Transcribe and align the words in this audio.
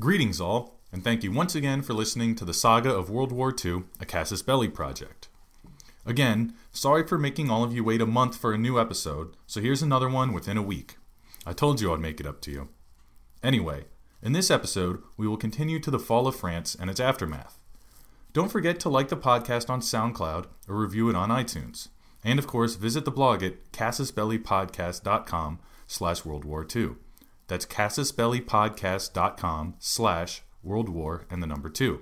Greetings, 0.00 0.40
all, 0.40 0.80
and 0.90 1.04
thank 1.04 1.22
you 1.22 1.30
once 1.30 1.54
again 1.54 1.82
for 1.82 1.92
listening 1.92 2.34
to 2.34 2.44
the 2.44 2.54
saga 2.54 2.90
of 2.92 3.10
World 3.10 3.30
War 3.30 3.54
II, 3.64 3.84
a 4.00 4.06
Casus 4.06 4.42
Belli 4.42 4.68
project. 4.68 5.28
Again, 6.04 6.54
sorry 6.72 7.06
for 7.06 7.18
making 7.18 7.50
all 7.50 7.62
of 7.62 7.72
you 7.72 7.84
wait 7.84 8.00
a 8.00 8.06
month 8.06 8.36
for 8.36 8.52
a 8.52 8.58
new 8.58 8.80
episode, 8.80 9.36
so 9.46 9.60
here's 9.60 9.82
another 9.82 10.08
one 10.08 10.32
within 10.32 10.56
a 10.56 10.62
week. 10.62 10.96
I 11.46 11.52
told 11.52 11.80
you 11.80 11.92
I'd 11.92 12.00
make 12.00 12.18
it 12.18 12.26
up 12.26 12.40
to 12.42 12.50
you. 12.50 12.68
Anyway, 13.42 13.84
in 14.22 14.32
this 14.32 14.50
episode, 14.50 15.02
we 15.16 15.28
will 15.28 15.36
continue 15.36 15.78
to 15.80 15.90
the 15.90 15.98
fall 16.00 16.26
of 16.26 16.34
France 16.34 16.74
and 16.74 16.90
its 16.90 17.00
aftermath. 17.00 17.58
Don't 18.32 18.50
forget 18.50 18.80
to 18.80 18.88
like 18.88 19.08
the 19.08 19.16
podcast 19.16 19.68
on 19.68 19.80
SoundCloud 19.80 20.46
or 20.68 20.76
review 20.76 21.10
it 21.10 21.16
on 21.16 21.28
iTunes. 21.28 21.88
And 22.24 22.38
of 22.38 22.46
course, 22.46 22.76
visit 22.76 23.04
the 23.04 23.10
blog 23.10 23.42
at 23.42 23.70
casusbellipodcast.com 23.72 25.60
slash 25.86 26.24
World 26.24 26.44
War 26.44 26.66
II. 26.74 26.92
That's 27.52 27.66
casusbellipodcast.com 27.66 29.74
slash 29.78 30.42
World 30.62 30.88
War 30.88 31.26
and 31.28 31.42
the 31.42 31.46
number 31.46 31.68
two. 31.68 32.00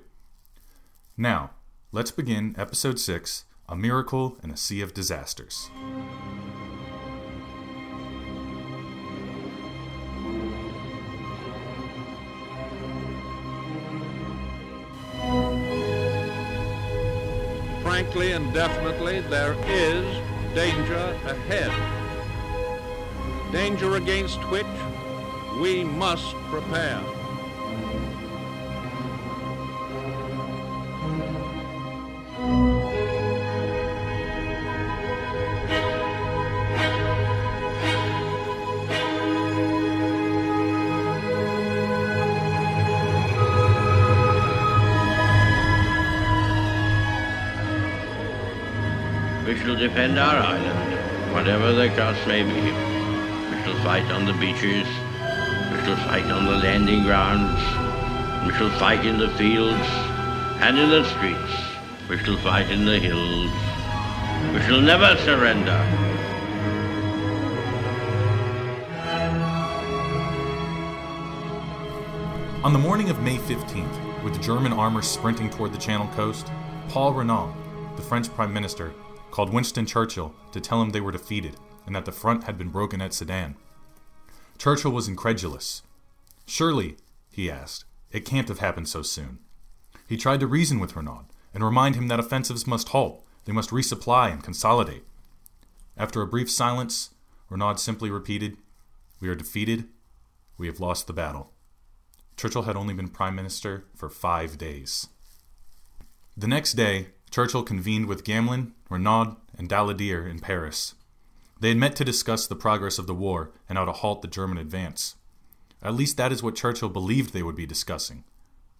Now, 1.16 1.50
let's 1.90 2.12
begin 2.12 2.54
episode 2.56 3.00
6, 3.00 3.46
A 3.68 3.74
Miracle 3.74 4.38
in 4.44 4.52
a 4.52 4.56
Sea 4.56 4.80
of 4.80 4.94
Disasters. 4.94 5.68
frankly 17.82 18.32
and 18.32 18.52
definitely, 18.54 19.20
there 19.22 19.54
is 19.66 20.04
danger 20.54 21.18
ahead. 21.26 21.72
Danger 23.52 23.96
against 23.96 24.38
which 24.50 24.64
we 25.58 25.84
must 25.84 26.34
prepare. 26.50 27.02
We 49.46 49.56
shall 49.58 49.74
defend 49.74 50.18
our 50.18 50.36
island, 50.36 51.34
whatever 51.34 51.72
the 51.72 51.88
cost 51.88 52.24
may 52.26 52.42
be. 52.42 52.50
We 52.50 53.62
shall 53.64 53.82
fight 53.82 54.10
on 54.12 54.24
the 54.24 54.32
beaches. 54.34 54.86
We 55.80 55.86
shall 55.86 56.08
fight 56.08 56.26
on 56.26 56.44
the 56.44 56.58
landing 56.58 57.04
grounds. 57.04 57.58
We 58.46 58.52
shall 58.52 58.68
fight 58.78 59.06
in 59.06 59.18
the 59.18 59.30
fields 59.30 59.80
and 60.60 60.78
in 60.78 60.90
the 60.90 61.04
streets. 61.04 61.54
We 62.06 62.18
shall 62.18 62.36
fight 62.36 62.70
in 62.70 62.84
the 62.84 62.98
hills. 62.98 63.50
We 64.52 64.60
shall 64.60 64.82
never 64.82 65.16
surrender. 65.22 65.72
On 72.62 72.74
the 72.74 72.78
morning 72.78 73.08
of 73.08 73.22
May 73.22 73.38
15th, 73.38 74.22
with 74.22 74.34
the 74.34 74.42
German 74.42 74.74
armor 74.74 75.00
sprinting 75.00 75.48
toward 75.48 75.72
the 75.72 75.78
Channel 75.78 76.08
coast, 76.08 76.52
Paul 76.90 77.14
Reynaud, 77.14 77.54
the 77.96 78.02
French 78.02 78.28
Prime 78.34 78.52
Minister, 78.52 78.92
called 79.30 79.50
Winston 79.50 79.86
Churchill 79.86 80.34
to 80.52 80.60
tell 80.60 80.82
him 80.82 80.90
they 80.90 81.00
were 81.00 81.10
defeated 81.10 81.56
and 81.86 81.96
that 81.96 82.04
the 82.04 82.12
front 82.12 82.44
had 82.44 82.58
been 82.58 82.68
broken 82.68 83.00
at 83.00 83.14
Sedan. 83.14 83.56
Churchill 84.60 84.92
was 84.92 85.08
incredulous. 85.08 85.80
Surely, 86.44 86.98
he 87.30 87.50
asked, 87.50 87.86
it 88.12 88.26
can't 88.26 88.48
have 88.48 88.58
happened 88.58 88.90
so 88.90 89.00
soon. 89.00 89.38
He 90.06 90.18
tried 90.18 90.40
to 90.40 90.46
reason 90.46 90.78
with 90.78 90.94
Reynaud 90.94 91.24
and 91.54 91.64
remind 91.64 91.94
him 91.94 92.08
that 92.08 92.20
offensives 92.20 92.66
must 92.66 92.90
halt, 92.90 93.24
they 93.46 93.52
must 93.52 93.70
resupply 93.70 94.30
and 94.30 94.44
consolidate. 94.44 95.04
After 95.96 96.20
a 96.20 96.26
brief 96.26 96.50
silence, 96.50 97.08
Reynaud 97.48 97.78
simply 97.78 98.10
repeated, 98.10 98.58
We 99.18 99.30
are 99.30 99.34
defeated, 99.34 99.88
we 100.58 100.66
have 100.66 100.78
lost 100.78 101.06
the 101.06 101.14
battle. 101.14 101.54
Churchill 102.36 102.64
had 102.64 102.76
only 102.76 102.92
been 102.92 103.08
Prime 103.08 103.34
Minister 103.34 103.86
for 103.96 104.10
five 104.10 104.58
days. 104.58 105.08
The 106.36 106.46
next 106.46 106.74
day, 106.74 107.12
Churchill 107.30 107.62
convened 107.62 108.04
with 108.04 108.24
Gamelin, 108.24 108.72
Reynaud, 108.90 109.38
and 109.56 109.70
Daladier 109.70 110.30
in 110.30 110.38
Paris. 110.38 110.96
They 111.60 111.68
had 111.68 111.78
met 111.78 111.94
to 111.96 112.04
discuss 112.04 112.46
the 112.46 112.56
progress 112.56 112.98
of 112.98 113.06
the 113.06 113.14
war 113.14 113.52
and 113.68 113.78
how 113.78 113.84
to 113.84 113.92
halt 113.92 114.22
the 114.22 114.28
German 114.28 114.58
advance. 114.58 115.16
At 115.82 115.94
least 115.94 116.16
that 116.16 116.32
is 116.32 116.42
what 116.42 116.56
Churchill 116.56 116.88
believed 116.88 117.32
they 117.32 117.42
would 117.42 117.56
be 117.56 117.66
discussing, 117.66 118.24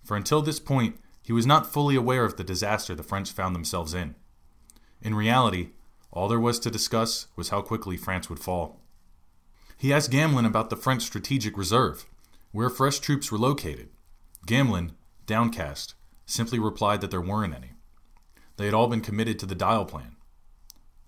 for 0.02 0.16
until 0.16 0.42
this 0.42 0.60
point, 0.60 0.98
he 1.22 1.32
was 1.32 1.46
not 1.46 1.72
fully 1.72 1.94
aware 1.94 2.24
of 2.24 2.36
the 2.36 2.44
disaster 2.44 2.94
the 2.94 3.02
French 3.02 3.30
found 3.30 3.54
themselves 3.54 3.94
in. 3.94 4.14
In 5.02 5.14
reality, 5.14 5.70
all 6.10 6.28
there 6.28 6.41
was 6.41 6.58
to 6.60 6.70
discuss 6.70 7.26
was 7.36 7.50
how 7.50 7.62
quickly 7.62 7.96
France 7.96 8.28
would 8.28 8.41
fall. 8.41 8.80
He 9.76 9.92
asked 9.92 10.10
Gamelin 10.10 10.47
about 10.47 10.68
the 10.68 10.76
French 10.76 11.02
strategic 11.02 11.56
reserve, 11.56 12.06
where 12.52 12.68
fresh 12.68 12.98
troops 12.98 13.30
were 13.30 13.38
located. 13.38 13.88
Gamelin, 14.47 14.92
downcast, 15.26 15.94
simply 16.27 16.59
replied 16.59 17.00
that 17.00 17.10
there 17.10 17.21
weren't 17.21 17.54
any. 17.54 17.72
They 18.56 18.65
had 18.65 18.74
all 18.74 18.88
been 18.88 19.00
committed 19.00 19.38
to 19.38 19.47
the 19.47 19.54
Dyle 19.54 19.84
Plan. 19.84 20.16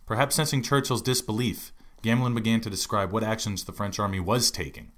Perhaps 0.07 0.37
sensing 0.37 0.63
Churchill's 0.63 1.03
disbelief, 1.03 1.73
Gamelin 2.03 2.35
began 2.35 2.61
to 2.61 2.71
describe 2.71 3.13
what 3.13 3.23
actions 3.23 3.65
the 3.65 3.73
French 3.73 3.99
army 3.99 4.21
was 4.21 4.51
taking. 4.51 4.93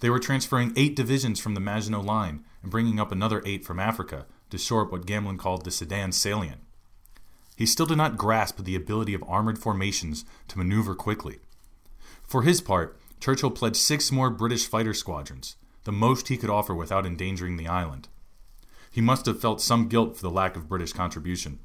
They 0.00 0.10
were 0.10 0.18
transferring 0.18 0.72
eight 0.76 0.94
divisions 0.94 1.40
from 1.40 1.54
the 1.54 1.60
Maginot 1.60 2.04
Line 2.04 2.44
and 2.62 2.70
bringing 2.70 3.00
up 3.00 3.10
another 3.10 3.42
eight 3.44 3.64
from 3.64 3.80
Africa 3.80 4.26
to 4.50 4.58
shore 4.58 4.82
up 4.82 4.92
what 4.92 5.06
Gamelin 5.06 5.38
called 5.38 5.64
the 5.64 5.70
Sedan 5.70 6.12
salient. 6.12 6.60
He 7.56 7.66
still 7.66 7.86
did 7.86 7.98
not 7.98 8.16
grasp 8.16 8.58
the 8.58 8.74
ability 8.74 9.14
of 9.14 9.24
armored 9.26 9.58
formations 9.58 10.24
to 10.48 10.58
maneuver 10.58 10.94
quickly. 10.94 11.38
For 12.22 12.42
his 12.42 12.60
part, 12.60 12.98
Churchill 13.20 13.50
pledged 13.50 13.76
six 13.76 14.10
more 14.12 14.30
British 14.30 14.66
fighter 14.66 14.94
squadrons, 14.94 15.56
the 15.84 15.92
most 15.92 16.28
he 16.28 16.36
could 16.36 16.50
offer 16.50 16.74
without 16.74 17.06
endangering 17.06 17.56
the 17.56 17.68
island. 17.68 18.08
He 18.90 19.00
must 19.00 19.26
have 19.26 19.40
felt 19.40 19.60
some 19.60 19.88
guilt 19.88 20.16
for 20.16 20.22
the 20.22 20.30
lack 20.30 20.56
of 20.56 20.68
British 20.68 20.92
contribution. 20.92 21.60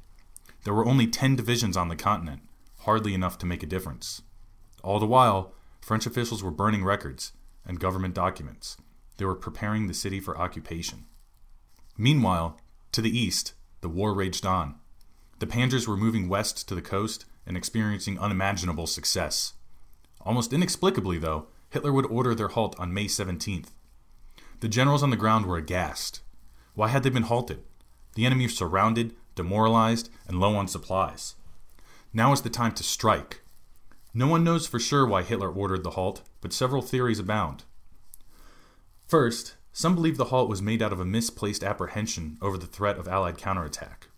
There 0.64 0.74
were 0.74 0.86
only 0.86 1.06
ten 1.06 1.36
divisions 1.36 1.76
on 1.76 1.88
the 1.88 1.96
continent, 1.96 2.42
hardly 2.80 3.14
enough 3.14 3.38
to 3.38 3.46
make 3.46 3.62
a 3.62 3.66
difference. 3.66 4.22
All 4.82 4.98
the 4.98 5.06
while, 5.06 5.54
French 5.80 6.06
officials 6.06 6.42
were 6.42 6.50
burning 6.50 6.84
records 6.84 7.32
and 7.66 7.80
government 7.80 8.14
documents. 8.14 8.76
They 9.16 9.24
were 9.24 9.34
preparing 9.34 9.86
the 9.86 9.94
city 9.94 10.20
for 10.20 10.38
occupation. 10.38 11.06
Meanwhile, 11.96 12.58
to 12.92 13.02
the 13.02 13.16
east, 13.16 13.54
the 13.80 13.88
war 13.88 14.14
raged 14.14 14.46
on. 14.46 14.76
The 15.38 15.46
Panzers 15.46 15.86
were 15.86 15.96
moving 15.96 16.28
west 16.28 16.68
to 16.68 16.74
the 16.74 16.82
coast 16.82 17.24
and 17.46 17.56
experiencing 17.56 18.18
unimaginable 18.18 18.86
success. 18.86 19.54
Almost 20.20 20.52
inexplicably, 20.52 21.18
though, 21.18 21.46
Hitler 21.70 21.92
would 21.92 22.06
order 22.06 22.34
their 22.34 22.48
halt 22.48 22.78
on 22.78 22.92
May 22.92 23.06
17th. 23.06 23.68
The 24.60 24.68
generals 24.68 25.02
on 25.02 25.10
the 25.10 25.16
ground 25.16 25.46
were 25.46 25.56
aghast. 25.56 26.20
Why 26.74 26.88
had 26.88 27.02
they 27.02 27.10
been 27.10 27.24
halted? 27.24 27.62
The 28.14 28.26
enemy 28.26 28.48
surrounded, 28.48 29.14
demoralized, 29.34 30.10
and 30.26 30.40
low 30.40 30.56
on 30.56 30.68
supplies. 30.68 31.34
Now 32.12 32.32
is 32.32 32.42
the 32.42 32.50
time 32.50 32.72
to 32.72 32.82
strike. 32.82 33.42
No 34.12 34.26
one 34.26 34.42
knows 34.42 34.66
for 34.66 34.78
sure 34.78 35.06
why 35.06 35.22
Hitler 35.22 35.50
ordered 35.50 35.84
the 35.84 35.90
halt, 35.90 36.22
but 36.40 36.52
several 36.52 36.82
theories 36.82 37.18
abound. 37.18 37.64
First, 39.06 39.56
some 39.72 39.94
believe 39.94 40.16
the 40.16 40.26
halt 40.26 40.48
was 40.48 40.60
made 40.60 40.82
out 40.82 40.92
of 40.92 41.00
a 41.00 41.04
misplaced 41.04 41.62
apprehension 41.62 42.38
over 42.42 42.58
the 42.58 42.66
threat 42.66 42.98
of 42.98 43.06
Allied 43.06 43.38
counterattack. 43.38 44.08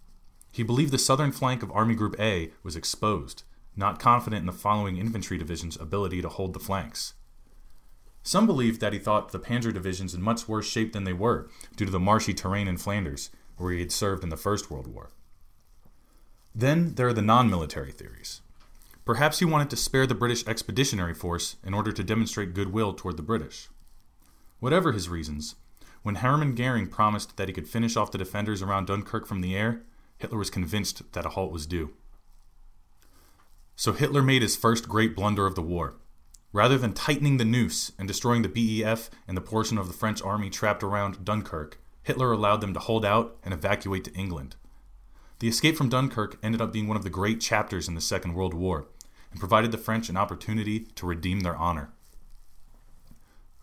He 0.50 0.62
believed 0.62 0.92
the 0.92 0.98
southern 0.98 1.32
flank 1.32 1.62
of 1.62 1.70
Army 1.72 1.94
Group 1.94 2.16
A 2.18 2.52
was 2.62 2.76
exposed, 2.76 3.42
not 3.76 3.98
confident 3.98 4.40
in 4.40 4.46
the 4.46 4.52
following 4.52 4.96
infantry 4.98 5.38
division's 5.38 5.76
ability 5.76 6.22
to 6.22 6.28
hold 6.28 6.52
the 6.52 6.60
flanks. 6.60 7.14
Some 8.22 8.46
believe 8.46 8.78
that 8.80 8.92
he 8.92 8.98
thought 8.98 9.32
the 9.32 9.40
panzer 9.40 9.72
divisions 9.72 10.14
in 10.14 10.22
much 10.22 10.46
worse 10.46 10.66
shape 10.66 10.92
than 10.92 11.04
they 11.04 11.12
were 11.12 11.48
due 11.76 11.86
to 11.86 11.90
the 11.90 11.98
marshy 11.98 12.32
terrain 12.32 12.68
in 12.68 12.76
Flanders, 12.76 13.30
where 13.62 13.72
he 13.72 13.80
had 13.80 13.92
served 13.92 14.22
in 14.22 14.28
the 14.28 14.36
First 14.36 14.70
World 14.70 14.86
War. 14.86 15.10
Then 16.54 16.94
there 16.94 17.08
are 17.08 17.12
the 17.14 17.22
non 17.22 17.48
military 17.48 17.92
theories. 17.92 18.42
Perhaps 19.04 19.38
he 19.38 19.44
wanted 19.44 19.70
to 19.70 19.76
spare 19.76 20.06
the 20.06 20.14
British 20.14 20.46
Expeditionary 20.46 21.14
Force 21.14 21.56
in 21.64 21.74
order 21.74 21.90
to 21.92 22.04
demonstrate 22.04 22.54
goodwill 22.54 22.92
toward 22.92 23.16
the 23.16 23.22
British. 23.22 23.68
Whatever 24.60 24.92
his 24.92 25.08
reasons, 25.08 25.56
when 26.02 26.16
Hermann 26.16 26.54
Goering 26.54 26.88
promised 26.88 27.36
that 27.36 27.48
he 27.48 27.54
could 27.54 27.68
finish 27.68 27.96
off 27.96 28.12
the 28.12 28.18
defenders 28.18 28.62
around 28.62 28.86
Dunkirk 28.86 29.26
from 29.26 29.40
the 29.40 29.56
air, 29.56 29.82
Hitler 30.18 30.38
was 30.38 30.50
convinced 30.50 31.12
that 31.12 31.26
a 31.26 31.30
halt 31.30 31.50
was 31.52 31.66
due. 31.66 31.94
So 33.74 33.92
Hitler 33.92 34.22
made 34.22 34.42
his 34.42 34.56
first 34.56 34.88
great 34.88 35.16
blunder 35.16 35.46
of 35.46 35.56
the 35.56 35.62
war. 35.62 35.96
Rather 36.52 36.76
than 36.76 36.92
tightening 36.92 37.38
the 37.38 37.44
noose 37.44 37.92
and 37.98 38.06
destroying 38.06 38.42
the 38.42 38.48
BEF 38.48 39.10
and 39.26 39.36
the 39.36 39.40
portion 39.40 39.78
of 39.78 39.88
the 39.88 39.94
French 39.94 40.22
army 40.22 40.50
trapped 40.50 40.82
around 40.82 41.24
Dunkirk, 41.24 41.81
Hitler 42.02 42.32
allowed 42.32 42.60
them 42.60 42.74
to 42.74 42.80
hold 42.80 43.04
out 43.04 43.36
and 43.44 43.54
evacuate 43.54 44.04
to 44.04 44.14
England. 44.14 44.56
The 45.38 45.48
escape 45.48 45.76
from 45.76 45.88
Dunkirk 45.88 46.38
ended 46.42 46.60
up 46.60 46.72
being 46.72 46.88
one 46.88 46.96
of 46.96 47.04
the 47.04 47.10
great 47.10 47.40
chapters 47.40 47.88
in 47.88 47.94
the 47.94 48.00
Second 48.00 48.34
World 48.34 48.54
War 48.54 48.86
and 49.30 49.40
provided 49.40 49.72
the 49.72 49.78
French 49.78 50.08
an 50.08 50.16
opportunity 50.16 50.80
to 50.94 51.06
redeem 51.06 51.40
their 51.40 51.56
honor. 51.56 51.90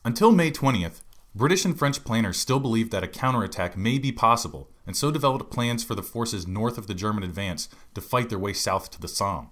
Until 0.03 0.31
May 0.31 0.51
20th, 0.51 1.01
British 1.35 1.63
and 1.63 1.77
French 1.77 2.03
planners 2.03 2.39
still 2.39 2.59
believed 2.59 2.91
that 2.91 3.03
a 3.03 3.07
counterattack 3.07 3.77
may 3.77 3.99
be 3.99 4.11
possible, 4.11 4.69
and 4.87 4.97
so 4.97 5.11
developed 5.11 5.51
plans 5.51 5.83
for 5.83 5.93
the 5.93 6.01
forces 6.01 6.47
north 6.47 6.77
of 6.77 6.87
the 6.87 6.95
German 6.95 7.23
advance 7.23 7.69
to 7.93 8.01
fight 8.01 8.29
their 8.29 8.39
way 8.39 8.51
south 8.51 8.89
to 8.91 8.99
the 8.99 9.07
Somme. 9.07 9.49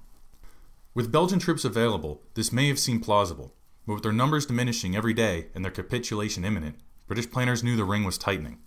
With 0.93 1.11
Belgian 1.11 1.37
troops 1.37 1.63
available, 1.63 2.23
this 2.33 2.51
may 2.51 2.67
have 2.69 2.79
seemed 2.79 3.03
plausible, 3.03 3.53
but 3.85 3.93
with 3.93 4.03
their 4.03 4.11
numbers 4.11 4.47
diminishing 4.47 4.95
every 4.95 5.13
day 5.13 5.47
and 5.53 5.63
their 5.63 5.71
capitulation 5.71 6.43
imminent, 6.43 6.77
British 7.05 7.29
planners 7.29 7.63
knew 7.63 7.75
the 7.75 7.85
ring 7.85 8.03
was 8.03 8.17
tightening. 8.17 8.57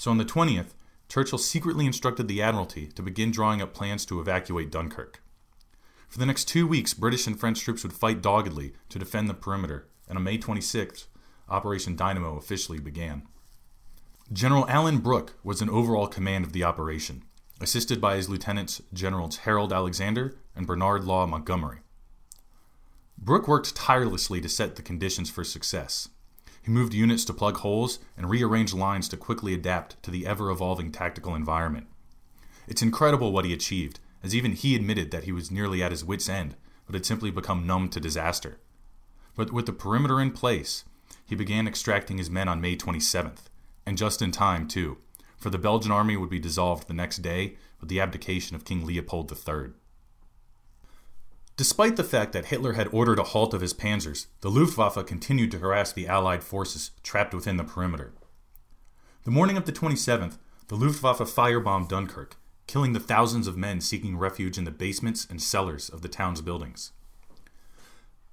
So 0.00 0.10
on 0.10 0.16
the 0.16 0.24
20th, 0.24 0.72
Churchill 1.10 1.36
secretly 1.36 1.84
instructed 1.84 2.26
the 2.26 2.40
Admiralty 2.40 2.86
to 2.86 3.02
begin 3.02 3.30
drawing 3.30 3.60
up 3.60 3.74
plans 3.74 4.06
to 4.06 4.18
evacuate 4.18 4.70
Dunkirk. 4.70 5.22
For 6.08 6.18
the 6.18 6.24
next 6.24 6.46
two 6.46 6.66
weeks, 6.66 6.94
British 6.94 7.26
and 7.26 7.38
French 7.38 7.60
troops 7.60 7.82
would 7.82 7.92
fight 7.92 8.22
doggedly 8.22 8.72
to 8.88 8.98
defend 8.98 9.28
the 9.28 9.34
perimeter, 9.34 9.88
and 10.08 10.16
on 10.16 10.24
May 10.24 10.38
26th, 10.38 11.04
Operation 11.50 11.96
Dynamo 11.96 12.38
officially 12.38 12.78
began. 12.78 13.24
General 14.32 14.66
Alan 14.70 15.00
Brooke 15.00 15.34
was 15.44 15.60
in 15.60 15.68
overall 15.68 16.06
command 16.06 16.46
of 16.46 16.54
the 16.54 16.64
operation, 16.64 17.22
assisted 17.60 18.00
by 18.00 18.16
his 18.16 18.26
lieutenants 18.26 18.80
Generals 18.94 19.36
Harold 19.44 19.70
Alexander 19.70 20.34
and 20.56 20.66
Bernard 20.66 21.04
Law 21.04 21.26
Montgomery. 21.26 21.80
Brooke 23.18 23.46
worked 23.46 23.76
tirelessly 23.76 24.40
to 24.40 24.48
set 24.48 24.76
the 24.76 24.82
conditions 24.82 25.28
for 25.28 25.44
success. 25.44 26.08
He 26.62 26.70
moved 26.70 26.94
units 26.94 27.24
to 27.24 27.32
plug 27.32 27.58
holes 27.58 27.98
and 28.16 28.28
rearranged 28.28 28.74
lines 28.74 29.08
to 29.08 29.16
quickly 29.16 29.54
adapt 29.54 30.02
to 30.02 30.10
the 30.10 30.26
ever 30.26 30.50
evolving 30.50 30.92
tactical 30.92 31.34
environment. 31.34 31.86
It's 32.68 32.82
incredible 32.82 33.32
what 33.32 33.44
he 33.44 33.52
achieved, 33.52 33.98
as 34.22 34.34
even 34.34 34.52
he 34.52 34.76
admitted 34.76 35.10
that 35.10 35.24
he 35.24 35.32
was 35.32 35.50
nearly 35.50 35.82
at 35.82 35.90
his 35.90 36.04
wits' 36.04 36.28
end, 36.28 36.56
but 36.86 36.94
had 36.94 37.06
simply 37.06 37.30
become 37.30 37.66
numb 37.66 37.88
to 37.88 38.00
disaster. 38.00 38.58
But 39.34 39.52
with 39.52 39.66
the 39.66 39.72
perimeter 39.72 40.20
in 40.20 40.32
place, 40.32 40.84
he 41.24 41.34
began 41.34 41.66
extracting 41.66 42.18
his 42.18 42.30
men 42.30 42.48
on 42.48 42.60
May 42.60 42.76
27th, 42.76 43.48
and 43.86 43.96
just 43.96 44.20
in 44.20 44.30
time, 44.30 44.68
too, 44.68 44.98
for 45.36 45.48
the 45.48 45.58
Belgian 45.58 45.90
army 45.90 46.16
would 46.16 46.28
be 46.28 46.38
dissolved 46.38 46.86
the 46.86 46.94
next 46.94 47.18
day 47.18 47.56
with 47.80 47.88
the 47.88 48.00
abdication 48.00 48.54
of 48.54 48.64
King 48.64 48.84
Leopold 48.84 49.32
III. 49.32 49.70
Despite 51.60 51.96
the 51.96 52.04
fact 52.04 52.32
that 52.32 52.46
Hitler 52.46 52.72
had 52.72 52.88
ordered 52.90 53.18
a 53.18 53.22
halt 53.22 53.52
of 53.52 53.60
his 53.60 53.74
panzers, 53.74 54.28
the 54.40 54.50
Luftwaffe 54.50 55.04
continued 55.04 55.50
to 55.50 55.58
harass 55.58 55.92
the 55.92 56.08
Allied 56.08 56.42
forces 56.42 56.90
trapped 57.02 57.34
within 57.34 57.58
the 57.58 57.64
perimeter. 57.64 58.14
The 59.24 59.30
morning 59.30 59.58
of 59.58 59.66
the 59.66 59.72
27th, 59.72 60.38
the 60.68 60.74
Luftwaffe 60.74 61.18
firebombed 61.18 61.88
Dunkirk, 61.88 62.38
killing 62.66 62.94
the 62.94 62.98
thousands 62.98 63.46
of 63.46 63.58
men 63.58 63.82
seeking 63.82 64.16
refuge 64.16 64.56
in 64.56 64.64
the 64.64 64.70
basements 64.70 65.26
and 65.28 65.42
cellars 65.42 65.90
of 65.90 66.00
the 66.00 66.08
town's 66.08 66.40
buildings. 66.40 66.92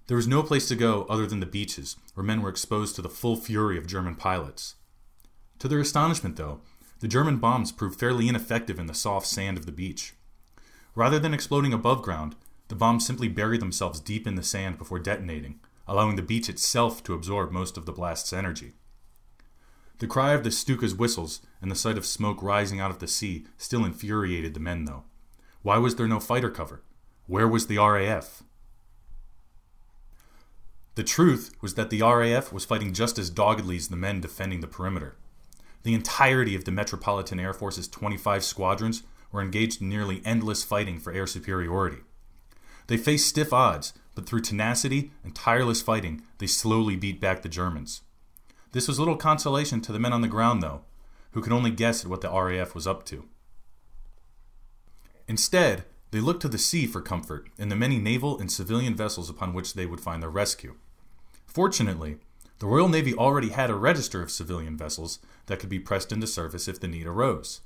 There 0.08 0.16
was 0.16 0.26
no 0.26 0.42
place 0.42 0.70
to 0.70 0.78
go 0.78 1.06
other 1.10 1.28
than 1.28 1.42
the 1.42 1.46
beaches, 1.46 1.98
where 2.14 2.24
men 2.24 2.42
were 2.42 2.48
exposed 2.48 2.96
to 2.96 3.02
the 3.02 3.10
full 3.10 3.36
fury 3.36 3.78
of 3.78 3.88
German 3.88 4.16
pilots. 4.16 4.76
To 5.60 5.68
their 5.68 5.82
astonishment, 5.82 6.38
though, 6.38 6.62
the 7.02 7.10
German 7.10 7.40
bombs 7.40 7.74
proved 7.74 8.00
fairly 8.00 8.30
ineffective 8.30 8.80
in 8.80 8.86
the 8.86 8.94
soft 8.94 9.28
sand 9.28 9.58
of 9.58 9.66
the 9.66 9.74
beach. 9.74 10.14
Rather 10.96 11.20
than 11.20 11.34
exploding 11.34 11.74
above 11.74 12.02
ground, 12.02 12.38
the 12.68 12.76
bombs 12.76 13.06
simply 13.06 13.28
buried 13.28 13.62
themselves 13.62 14.00
deep 14.00 14.28
in 14.28 14.36
the 14.36 14.44
sand 14.44 14.78
before 14.78 15.00
detonating, 15.00 15.60
allowing 15.88 16.16
the 16.16 16.22
beach 16.22 16.50
itself 16.50 17.04
to 17.04 17.14
absorb 17.14 17.52
most 17.52 17.78
of 17.78 17.86
the 17.86 17.92
blast's 17.92 18.34
energy. 18.34 18.74
The 20.00 20.08
cry 20.08 20.34
of 20.34 20.44
the 20.44 20.52
Stuka's 20.52 20.94
whistles 20.94 21.42
and 21.62 21.72
the 21.72 21.76
sight 21.76 21.98
of 21.98 22.06
smoke 22.06 22.44
rising 22.44 22.80
out 22.80 22.92
of 22.92 23.00
the 23.00 23.08
sea 23.08 23.46
still 23.58 23.84
infuriated 23.84 24.54
the 24.54 24.60
men, 24.60 24.86
though. 24.86 25.04
Why 25.64 25.78
was 25.78 25.96
there 25.96 26.08
no 26.08 26.20
fighter 26.20 26.52
cover? 26.52 26.84
Where 27.26 27.48
was 27.48 27.68
the 27.68 27.78
RAF? 27.78 28.44
The 30.96 31.04
truth 31.04 31.52
was 31.62 31.76
that 31.76 31.90
the 31.90 32.02
RAF 32.02 32.52
was 32.54 32.66
fighting 32.66 32.94
just 32.94 33.18
as 33.18 33.30
doggedly 33.30 33.78
as 33.78 33.88
the 33.88 33.96
men 33.96 34.22
defending 34.22 34.62
the 34.62 34.68
perimeter. 34.68 35.16
The 35.84 35.94
entirety 35.94 36.56
of 36.56 36.66
the 36.66 36.72
Metropolitan 36.72 37.40
Air 37.40 37.54
Force's 37.54 37.88
25 37.88 38.44
squadrons 38.44 39.04
were 39.32 39.42
engaged 39.42 39.82
in 39.82 39.90
nearly 39.90 40.22
endless 40.26 40.64
fighting 40.64 41.00
for 41.00 41.14
air 41.14 41.28
superiority. 41.28 42.00
They 42.88 42.98
faced 42.98 43.28
stiff 43.28 43.54
odds, 43.54 43.94
but 44.16 44.26
through 44.26 44.42
tenacity 44.42 45.12
and 45.24 45.36
tireless 45.36 45.82
fighting, 45.82 46.24
they 46.40 46.48
slowly 46.48 46.96
beat 46.96 47.22
back 47.22 47.42
the 47.42 47.50
Germans. 47.50 48.02
This 48.72 48.88
was 48.88 49.00
little 49.00 49.16
consolation 49.16 49.82
to 49.82 49.92
the 49.92 50.00
men 50.00 50.14
on 50.14 50.22
the 50.22 50.28
ground, 50.28 50.64
though, 50.64 50.82
who 51.32 51.42
could 51.42 51.54
only 51.54 51.72
guess 51.72 52.04
at 52.04 52.10
what 52.10 52.22
the 52.22 52.30
RAF 52.32 52.74
was 52.74 52.88
up 52.88 53.06
to. 53.06 53.26
Instead, 55.28 55.84
they 56.12 56.20
looked 56.22 56.42
to 56.42 56.48
the 56.48 56.58
sea 56.58 56.86
for 56.86 57.02
comfort 57.02 57.50
in 57.58 57.70
the 57.70 57.76
many 57.76 57.98
naval 57.98 58.40
and 58.40 58.52
civilian 58.52 58.96
vessels 58.96 59.30
upon 59.30 59.54
which 59.54 59.74
they 59.74 59.86
would 59.86 60.00
find 60.00 60.24
their 60.24 60.30
rescue. 60.30 60.76
Fortunately, 61.46 62.18
the 62.60 62.66
Royal 62.66 62.90
Navy 62.90 63.14
already 63.14 63.50
had 63.50 63.70
a 63.70 63.76
register 63.76 64.22
of 64.22 64.32
civilian 64.32 64.78
vessels 64.78 65.20
that 65.46 65.60
could 65.60 65.70
be 65.70 65.80
pressed 65.80 66.12
into 66.12 66.26
service 66.26 66.68
if 66.68 66.80
the 66.80 66.88
need 66.88 67.06
arose. 67.06 67.62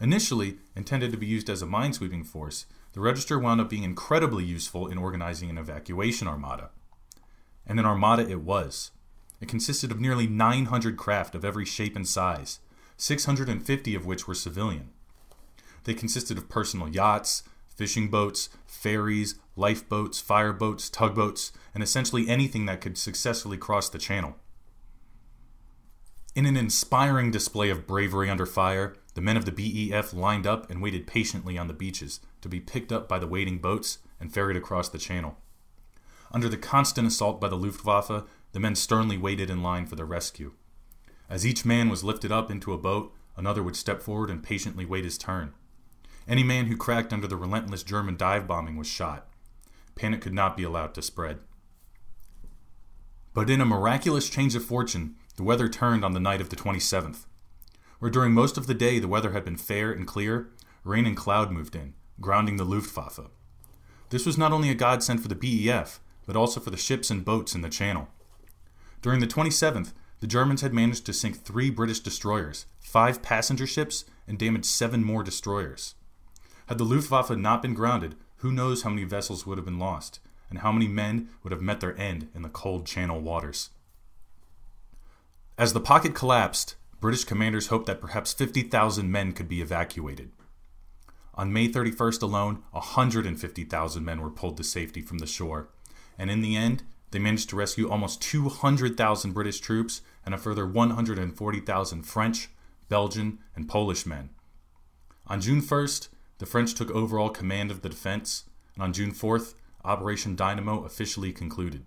Initially 0.00 0.58
intended 0.74 1.10
to 1.12 1.16
be 1.16 1.26
used 1.26 1.48
as 1.48 1.62
a 1.62 1.66
minesweeping 1.66 2.26
force, 2.26 2.66
the 2.92 3.00
register 3.00 3.38
wound 3.38 3.60
up 3.60 3.70
being 3.70 3.84
incredibly 3.84 4.44
useful 4.44 4.86
in 4.88 4.98
organizing 4.98 5.48
an 5.50 5.58
evacuation 5.58 6.26
armada. 6.26 6.70
And 7.66 7.78
an 7.78 7.86
armada 7.86 8.28
it 8.28 8.40
was. 8.40 8.90
It 9.40 9.48
consisted 9.48 9.90
of 9.90 10.00
nearly 10.00 10.26
900 10.26 10.96
craft 10.96 11.34
of 11.34 11.44
every 11.44 11.64
shape 11.64 11.94
and 11.94 12.06
size, 12.06 12.58
650 12.96 13.94
of 13.94 14.06
which 14.06 14.26
were 14.26 14.34
civilian. 14.34 14.90
They 15.84 15.94
consisted 15.94 16.36
of 16.36 16.48
personal 16.48 16.88
yachts, 16.88 17.44
fishing 17.68 18.08
boats, 18.08 18.50
ferries, 18.66 19.36
lifeboats, 19.56 20.20
fireboats, 20.20 20.90
tugboats, 20.90 21.52
and 21.72 21.82
essentially 21.82 22.28
anything 22.28 22.66
that 22.66 22.80
could 22.80 22.98
successfully 22.98 23.56
cross 23.56 23.88
the 23.88 23.98
channel. 23.98 24.36
In 26.34 26.44
an 26.44 26.56
inspiring 26.56 27.30
display 27.30 27.70
of 27.70 27.86
bravery 27.86 28.28
under 28.28 28.46
fire, 28.46 28.96
the 29.14 29.20
men 29.20 29.36
of 29.36 29.46
the 29.46 29.52
BEF 29.52 30.12
lined 30.12 30.46
up 30.46 30.70
and 30.70 30.82
waited 30.82 31.06
patiently 31.06 31.56
on 31.56 31.66
the 31.66 31.74
beaches 31.74 32.20
to 32.42 32.48
be 32.48 32.60
picked 32.60 32.92
up 32.92 33.08
by 33.08 33.18
the 33.18 33.26
waiting 33.26 33.58
boats 33.58 33.98
and 34.18 34.32
ferried 34.32 34.56
across 34.56 34.88
the 34.88 34.98
channel. 34.98 35.36
Under 36.32 36.48
the 36.48 36.56
constant 36.56 37.08
assault 37.08 37.40
by 37.40 37.48
the 37.48 37.56
Luftwaffe, 37.56 38.24
the 38.52 38.60
men 38.60 38.74
sternly 38.74 39.18
waited 39.18 39.50
in 39.50 39.62
line 39.62 39.86
for 39.86 39.96
their 39.96 40.06
rescue. 40.06 40.52
As 41.28 41.46
each 41.46 41.64
man 41.64 41.88
was 41.88 42.04
lifted 42.04 42.32
up 42.32 42.50
into 42.50 42.72
a 42.72 42.78
boat, 42.78 43.14
another 43.36 43.62
would 43.62 43.76
step 43.76 44.02
forward 44.02 44.30
and 44.30 44.42
patiently 44.42 44.84
wait 44.84 45.04
his 45.04 45.18
turn. 45.18 45.54
Any 46.28 46.42
man 46.42 46.66
who 46.66 46.76
cracked 46.76 47.12
under 47.12 47.26
the 47.26 47.36
relentless 47.36 47.82
German 47.82 48.16
dive 48.16 48.46
bombing 48.46 48.76
was 48.76 48.86
shot. 48.86 49.28
Panic 49.94 50.20
could 50.20 50.34
not 50.34 50.56
be 50.56 50.62
allowed 50.62 50.94
to 50.94 51.02
spread. 51.02 51.38
But 53.32 53.50
in 53.50 53.60
a 53.60 53.64
miraculous 53.64 54.28
change 54.28 54.54
of 54.54 54.64
fortune, 54.64 55.16
the 55.36 55.42
weather 55.42 55.68
turned 55.68 56.04
on 56.04 56.12
the 56.12 56.20
night 56.20 56.40
of 56.40 56.50
the 56.50 56.56
27th. 56.56 57.26
where 58.00 58.10
during 58.10 58.32
most 58.32 58.56
of 58.56 58.66
the 58.66 58.74
day 58.74 58.98
the 58.98 59.08
weather 59.08 59.32
had 59.32 59.44
been 59.44 59.56
fair 59.56 59.92
and 59.92 60.06
clear, 60.06 60.50
rain 60.84 61.06
and 61.06 61.16
cloud 61.16 61.52
moved 61.52 61.76
in, 61.76 61.94
grounding 62.20 62.56
the 62.56 62.64
Luftwaffe. 62.64 63.30
This 64.10 64.26
was 64.26 64.36
not 64.36 64.52
only 64.52 64.70
a 64.70 64.74
godsend 64.74 65.22
for 65.22 65.28
the 65.28 65.34
BEF, 65.34 66.00
but 66.26 66.36
also 66.36 66.60
for 66.60 66.70
the 66.70 66.76
ships 66.76 67.10
and 67.10 67.24
boats 67.24 67.54
in 67.54 67.62
the 67.62 67.68
channel. 67.68 68.08
During 69.02 69.20
the 69.20 69.26
27th, 69.26 69.92
the 70.20 70.26
Germans 70.26 70.60
had 70.60 70.74
managed 70.74 71.06
to 71.06 71.12
sink 71.12 71.42
three 71.42 71.70
British 71.70 72.00
destroyers, 72.00 72.66
five 72.78 73.22
passenger 73.22 73.66
ships, 73.66 74.04
and 74.28 74.38
damage 74.38 74.66
seven 74.66 75.02
more 75.02 75.22
destroyers. 75.22 75.94
Had 76.66 76.78
the 76.78 76.84
Luftwaffe 76.84 77.30
not 77.30 77.62
been 77.62 77.74
grounded, 77.74 78.16
who 78.36 78.52
knows 78.52 78.82
how 78.82 78.90
many 78.90 79.04
vessels 79.04 79.46
would 79.46 79.58
have 79.58 79.64
been 79.64 79.78
lost, 79.78 80.20
and 80.50 80.58
how 80.58 80.72
many 80.72 80.88
men 80.88 81.28
would 81.42 81.52
have 81.52 81.62
met 81.62 81.80
their 81.80 81.98
end 81.98 82.28
in 82.34 82.42
the 82.42 82.48
cold 82.48 82.86
Channel 82.86 83.20
waters. 83.20 83.70
As 85.56 85.72
the 85.72 85.80
pocket 85.80 86.14
collapsed, 86.14 86.76
British 87.00 87.24
commanders 87.24 87.68
hoped 87.68 87.86
that 87.86 88.00
perhaps 88.00 88.32
50,000 88.32 89.10
men 89.10 89.32
could 89.32 89.48
be 89.48 89.62
evacuated. 89.62 90.30
On 91.40 91.54
May 91.54 91.70
31st 91.70 92.20
alone, 92.20 92.62
150,000 92.72 94.04
men 94.04 94.20
were 94.20 94.28
pulled 94.28 94.58
to 94.58 94.62
safety 94.62 95.00
from 95.00 95.20
the 95.20 95.26
shore, 95.26 95.70
and 96.18 96.30
in 96.30 96.42
the 96.42 96.54
end, 96.54 96.82
they 97.12 97.18
managed 97.18 97.48
to 97.48 97.56
rescue 97.56 97.88
almost 97.88 98.20
200,000 98.20 99.32
British 99.32 99.58
troops 99.58 100.02
and 100.26 100.34
a 100.34 100.36
further 100.36 100.66
140,000 100.66 102.02
French, 102.02 102.50
Belgian, 102.90 103.38
and 103.56 103.70
Polish 103.70 104.04
men. 104.04 104.28
On 105.28 105.40
June 105.40 105.62
1st, 105.62 106.10
the 106.36 106.44
French 106.44 106.74
took 106.74 106.90
overall 106.90 107.30
command 107.30 107.70
of 107.70 107.80
the 107.80 107.88
defense, 107.88 108.44
and 108.74 108.82
on 108.82 108.92
June 108.92 109.12
4th, 109.12 109.54
Operation 109.82 110.36
Dynamo 110.36 110.84
officially 110.84 111.32
concluded. 111.32 111.86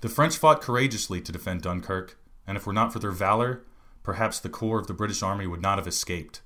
The 0.00 0.08
French 0.08 0.36
fought 0.36 0.60
courageously 0.60 1.20
to 1.20 1.30
defend 1.30 1.62
Dunkirk, 1.62 2.18
and 2.48 2.56
if 2.56 2.64
it 2.64 2.66
were 2.66 2.72
not 2.72 2.92
for 2.92 2.98
their 2.98 3.12
valor, 3.12 3.62
perhaps 4.02 4.40
the 4.40 4.48
core 4.48 4.80
of 4.80 4.88
the 4.88 4.92
British 4.92 5.22
Army 5.22 5.46
would 5.46 5.62
not 5.62 5.78
have 5.78 5.86
escaped. 5.86 6.40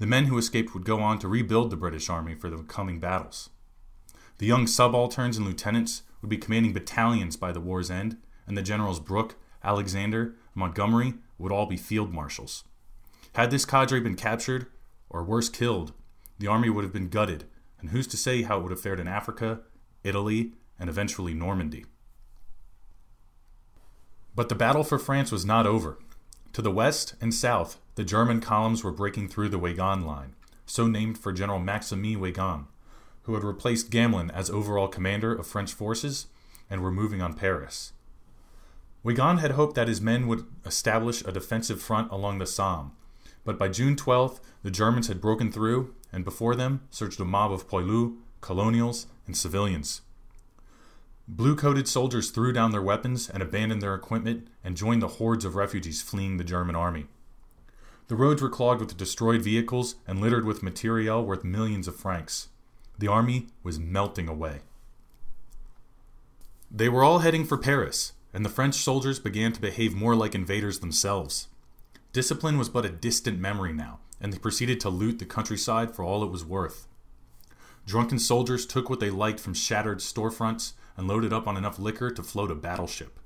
The 0.00 0.06
men 0.06 0.24
who 0.24 0.38
escaped 0.38 0.72
would 0.72 0.86
go 0.86 1.02
on 1.02 1.18
to 1.18 1.28
rebuild 1.28 1.68
the 1.68 1.76
British 1.76 2.08
Army 2.08 2.34
for 2.34 2.48
the 2.48 2.62
coming 2.62 3.00
battles. 3.00 3.50
The 4.38 4.46
young 4.46 4.66
subalterns 4.66 5.36
and 5.36 5.46
lieutenants 5.46 6.04
would 6.22 6.30
be 6.30 6.38
commanding 6.38 6.72
battalions 6.72 7.36
by 7.36 7.52
the 7.52 7.60
war's 7.60 7.90
end, 7.90 8.16
and 8.46 8.56
the 8.56 8.62
generals 8.62 8.98
Brooke, 8.98 9.36
Alexander, 9.62 10.36
Montgomery 10.54 11.14
would 11.36 11.52
all 11.52 11.66
be 11.66 11.76
field 11.76 12.14
marshals. 12.14 12.64
Had 13.34 13.50
this 13.50 13.66
cadre 13.66 14.00
been 14.00 14.16
captured, 14.16 14.68
or 15.10 15.22
worse, 15.22 15.50
killed, 15.50 15.92
the 16.38 16.46
army 16.46 16.70
would 16.70 16.82
have 16.82 16.94
been 16.94 17.10
gutted, 17.10 17.44
and 17.78 17.90
who's 17.90 18.06
to 18.06 18.16
say 18.16 18.40
how 18.40 18.58
it 18.58 18.62
would 18.62 18.72
have 18.72 18.80
fared 18.80 19.00
in 19.00 19.06
Africa, 19.06 19.60
Italy, 20.02 20.54
and 20.78 20.88
eventually 20.88 21.34
Normandy? 21.34 21.84
But 24.34 24.48
the 24.48 24.54
battle 24.54 24.82
for 24.82 24.98
France 24.98 25.30
was 25.30 25.44
not 25.44 25.66
over. 25.66 25.98
To 26.54 26.62
the 26.62 26.70
west 26.70 27.16
and 27.20 27.34
south, 27.34 27.78
the 28.00 28.04
German 28.06 28.40
columns 28.40 28.82
were 28.82 28.90
breaking 28.90 29.28
through 29.28 29.50
the 29.50 29.58
Weygand 29.58 30.06
line, 30.06 30.34
so 30.64 30.86
named 30.86 31.18
for 31.18 31.34
General 31.34 31.58
Maxime 31.58 32.18
Weygand, 32.18 32.64
who 33.24 33.34
had 33.34 33.44
replaced 33.44 33.90
Gamelin 33.90 34.32
as 34.32 34.48
overall 34.48 34.88
commander 34.88 35.34
of 35.34 35.46
French 35.46 35.74
forces 35.74 36.26
and 36.70 36.80
were 36.80 36.90
moving 36.90 37.20
on 37.20 37.34
Paris. 37.34 37.92
Weygand 39.04 39.40
had 39.40 39.50
hoped 39.50 39.74
that 39.74 39.86
his 39.86 40.00
men 40.00 40.26
would 40.28 40.46
establish 40.64 41.22
a 41.26 41.30
defensive 41.30 41.82
front 41.82 42.10
along 42.10 42.38
the 42.38 42.46
Somme, 42.46 42.92
but 43.44 43.58
by 43.58 43.68
June 43.68 43.96
12th, 43.96 44.40
the 44.62 44.70
Germans 44.70 45.08
had 45.08 45.20
broken 45.20 45.52
through, 45.52 45.94
and 46.10 46.24
before 46.24 46.56
them 46.56 46.80
surged 46.88 47.20
a 47.20 47.24
mob 47.26 47.52
of 47.52 47.68
poilus, 47.68 48.16
colonials, 48.40 49.08
and 49.26 49.36
civilians. 49.36 50.00
Blue 51.28 51.54
coated 51.54 51.86
soldiers 51.86 52.30
threw 52.30 52.50
down 52.54 52.70
their 52.70 52.80
weapons 52.80 53.28
and 53.28 53.42
abandoned 53.42 53.82
their 53.82 53.94
equipment 53.94 54.48
and 54.64 54.74
joined 54.74 55.02
the 55.02 55.16
hordes 55.18 55.44
of 55.44 55.54
refugees 55.54 56.00
fleeing 56.00 56.38
the 56.38 56.44
German 56.44 56.74
army. 56.74 57.06
The 58.10 58.16
roads 58.16 58.42
were 58.42 58.48
clogged 58.48 58.80
with 58.80 58.96
destroyed 58.96 59.40
vehicles 59.40 59.94
and 60.04 60.20
littered 60.20 60.44
with 60.44 60.64
materiel 60.64 61.24
worth 61.24 61.44
millions 61.44 61.86
of 61.86 61.94
francs. 61.94 62.48
The 62.98 63.06
army 63.06 63.46
was 63.62 63.78
melting 63.78 64.26
away. 64.26 64.62
They 66.72 66.88
were 66.88 67.04
all 67.04 67.20
heading 67.20 67.44
for 67.44 67.56
Paris, 67.56 68.14
and 68.34 68.44
the 68.44 68.48
French 68.48 68.74
soldiers 68.74 69.20
began 69.20 69.52
to 69.52 69.60
behave 69.60 69.94
more 69.94 70.16
like 70.16 70.34
invaders 70.34 70.80
themselves. 70.80 71.46
Discipline 72.12 72.58
was 72.58 72.68
but 72.68 72.84
a 72.84 72.88
distant 72.88 73.38
memory 73.38 73.72
now, 73.72 74.00
and 74.20 74.32
they 74.32 74.38
proceeded 74.38 74.80
to 74.80 74.90
loot 74.90 75.20
the 75.20 75.24
countryside 75.24 75.94
for 75.94 76.04
all 76.04 76.24
it 76.24 76.32
was 76.32 76.44
worth. 76.44 76.88
Drunken 77.86 78.18
soldiers 78.18 78.66
took 78.66 78.90
what 78.90 78.98
they 78.98 79.10
liked 79.10 79.38
from 79.38 79.54
shattered 79.54 80.00
storefronts 80.00 80.72
and 80.96 81.06
loaded 81.06 81.32
up 81.32 81.46
on 81.46 81.56
enough 81.56 81.78
liquor 81.78 82.10
to 82.10 82.24
float 82.24 82.50
a 82.50 82.56
battleship. 82.56 83.20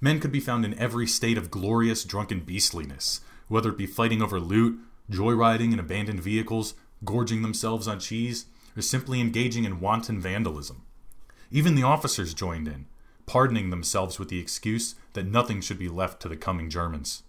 Men 0.00 0.18
could 0.18 0.32
be 0.32 0.40
found 0.40 0.64
in 0.64 0.76
every 0.76 1.06
state 1.06 1.38
of 1.38 1.52
glorious 1.52 2.02
drunken 2.02 2.40
beastliness, 2.40 3.20
whether 3.52 3.68
it 3.68 3.76
be 3.76 3.86
fighting 3.86 4.22
over 4.22 4.40
loot, 4.40 4.80
joyriding 5.10 5.74
in 5.74 5.78
abandoned 5.78 6.20
vehicles, 6.20 6.72
gorging 7.04 7.42
themselves 7.42 7.86
on 7.86 8.00
cheese, 8.00 8.46
or 8.74 8.80
simply 8.80 9.20
engaging 9.20 9.64
in 9.64 9.78
wanton 9.78 10.18
vandalism. 10.18 10.80
Even 11.50 11.74
the 11.74 11.82
officers 11.82 12.32
joined 12.32 12.66
in, 12.66 12.86
pardoning 13.26 13.68
themselves 13.68 14.18
with 14.18 14.30
the 14.30 14.38
excuse 14.38 14.94
that 15.12 15.26
nothing 15.26 15.60
should 15.60 15.78
be 15.78 15.90
left 15.90 16.22
to 16.22 16.30
the 16.30 16.36
coming 16.36 16.70
Germans. 16.70 17.24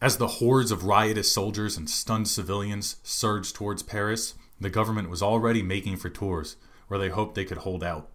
As 0.00 0.18
the 0.18 0.38
hordes 0.38 0.70
of 0.70 0.84
riotous 0.84 1.32
soldiers 1.32 1.76
and 1.76 1.90
stunned 1.90 2.28
civilians 2.28 2.96
surged 3.02 3.56
towards 3.56 3.82
Paris, 3.82 4.34
the 4.60 4.70
government 4.70 5.10
was 5.10 5.20
already 5.20 5.64
making 5.64 5.96
for 5.96 6.10
Tours, 6.10 6.54
where 6.86 7.00
they 7.00 7.08
hoped 7.08 7.34
they 7.34 7.44
could 7.44 7.58
hold 7.58 7.82
out. 7.82 8.08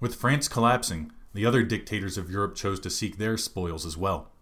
With 0.00 0.16
France 0.16 0.48
collapsing, 0.48 1.12
the 1.32 1.46
other 1.46 1.62
dictators 1.62 2.18
of 2.18 2.28
Europe 2.28 2.56
chose 2.56 2.80
to 2.80 2.90
seek 2.90 3.18
their 3.18 3.38
spoils 3.38 3.86
as 3.86 3.96
well. 3.96 4.32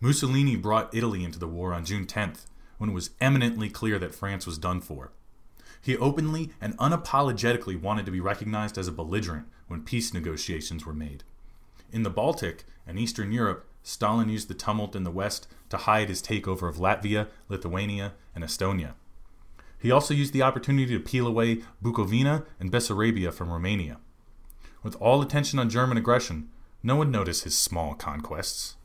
Mussolini 0.00 0.54
brought 0.54 0.94
Italy 0.94 1.24
into 1.24 1.38
the 1.38 1.48
war 1.48 1.72
on 1.72 1.84
June 1.84 2.06
10th, 2.06 2.46
when 2.78 2.90
it 2.90 2.94
was 2.94 3.10
eminently 3.20 3.68
clear 3.68 3.98
that 3.98 4.14
France 4.14 4.46
was 4.46 4.56
done 4.56 4.80
for. 4.80 5.10
He 5.80 5.96
openly 5.96 6.50
and 6.60 6.76
unapologetically 6.78 7.80
wanted 7.80 8.06
to 8.06 8.12
be 8.12 8.20
recognized 8.20 8.78
as 8.78 8.86
a 8.86 8.92
belligerent 8.92 9.48
when 9.66 9.82
peace 9.82 10.14
negotiations 10.14 10.86
were 10.86 10.94
made. 10.94 11.24
In 11.92 12.04
the 12.04 12.10
Baltic 12.10 12.64
and 12.86 12.98
Eastern 12.98 13.32
Europe, 13.32 13.66
Stalin 13.82 14.28
used 14.28 14.48
the 14.48 14.54
tumult 14.54 14.94
in 14.94 15.04
the 15.04 15.10
West 15.10 15.48
to 15.70 15.78
hide 15.78 16.08
his 16.08 16.22
takeover 16.22 16.68
of 16.68 16.76
Latvia, 16.76 17.28
Lithuania, 17.48 18.12
and 18.34 18.44
Estonia. 18.44 18.94
He 19.78 19.90
also 19.90 20.14
used 20.14 20.32
the 20.32 20.42
opportunity 20.42 20.92
to 20.92 21.00
peel 21.00 21.26
away 21.26 21.62
Bukovina 21.82 22.44
and 22.60 22.70
Bessarabia 22.70 23.32
from 23.32 23.50
Romania. 23.50 23.98
With 24.82 24.96
all 24.96 25.22
attention 25.22 25.58
on 25.58 25.70
German 25.70 25.96
aggression, 25.96 26.50
no 26.82 26.96
one 26.96 27.10
noticed 27.10 27.44
his 27.44 27.56
small 27.56 27.94
conquests. 27.94 28.76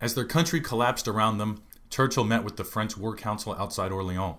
As 0.00 0.14
their 0.14 0.24
country 0.24 0.60
collapsed 0.60 1.08
around 1.08 1.38
them, 1.38 1.62
Churchill 1.90 2.24
met 2.24 2.44
with 2.44 2.56
the 2.56 2.64
French 2.64 2.96
War 2.96 3.16
Council 3.16 3.54
outside 3.54 3.90
Orleans. 3.90 4.36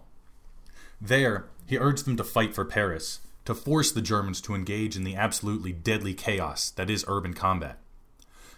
There, 1.02 1.48
he 1.66 1.78
urged 1.78 2.06
them 2.06 2.18
to 2.18 2.24
fight 2.24 2.54
for 2.54 2.66
Paris, 2.66 3.20
to 3.46 3.54
force 3.54 3.92
the 3.92 4.02
Germans 4.02 4.42
to 4.42 4.56
engage 4.56 4.96
in 4.96 5.04
the 5.04 5.16
absolutely 5.16 5.74
deadly 5.74 6.14
chaos 6.14 6.72
that 6.72 6.90
is 6.90 7.06
urban 7.08 7.34
combat. 7.34 7.78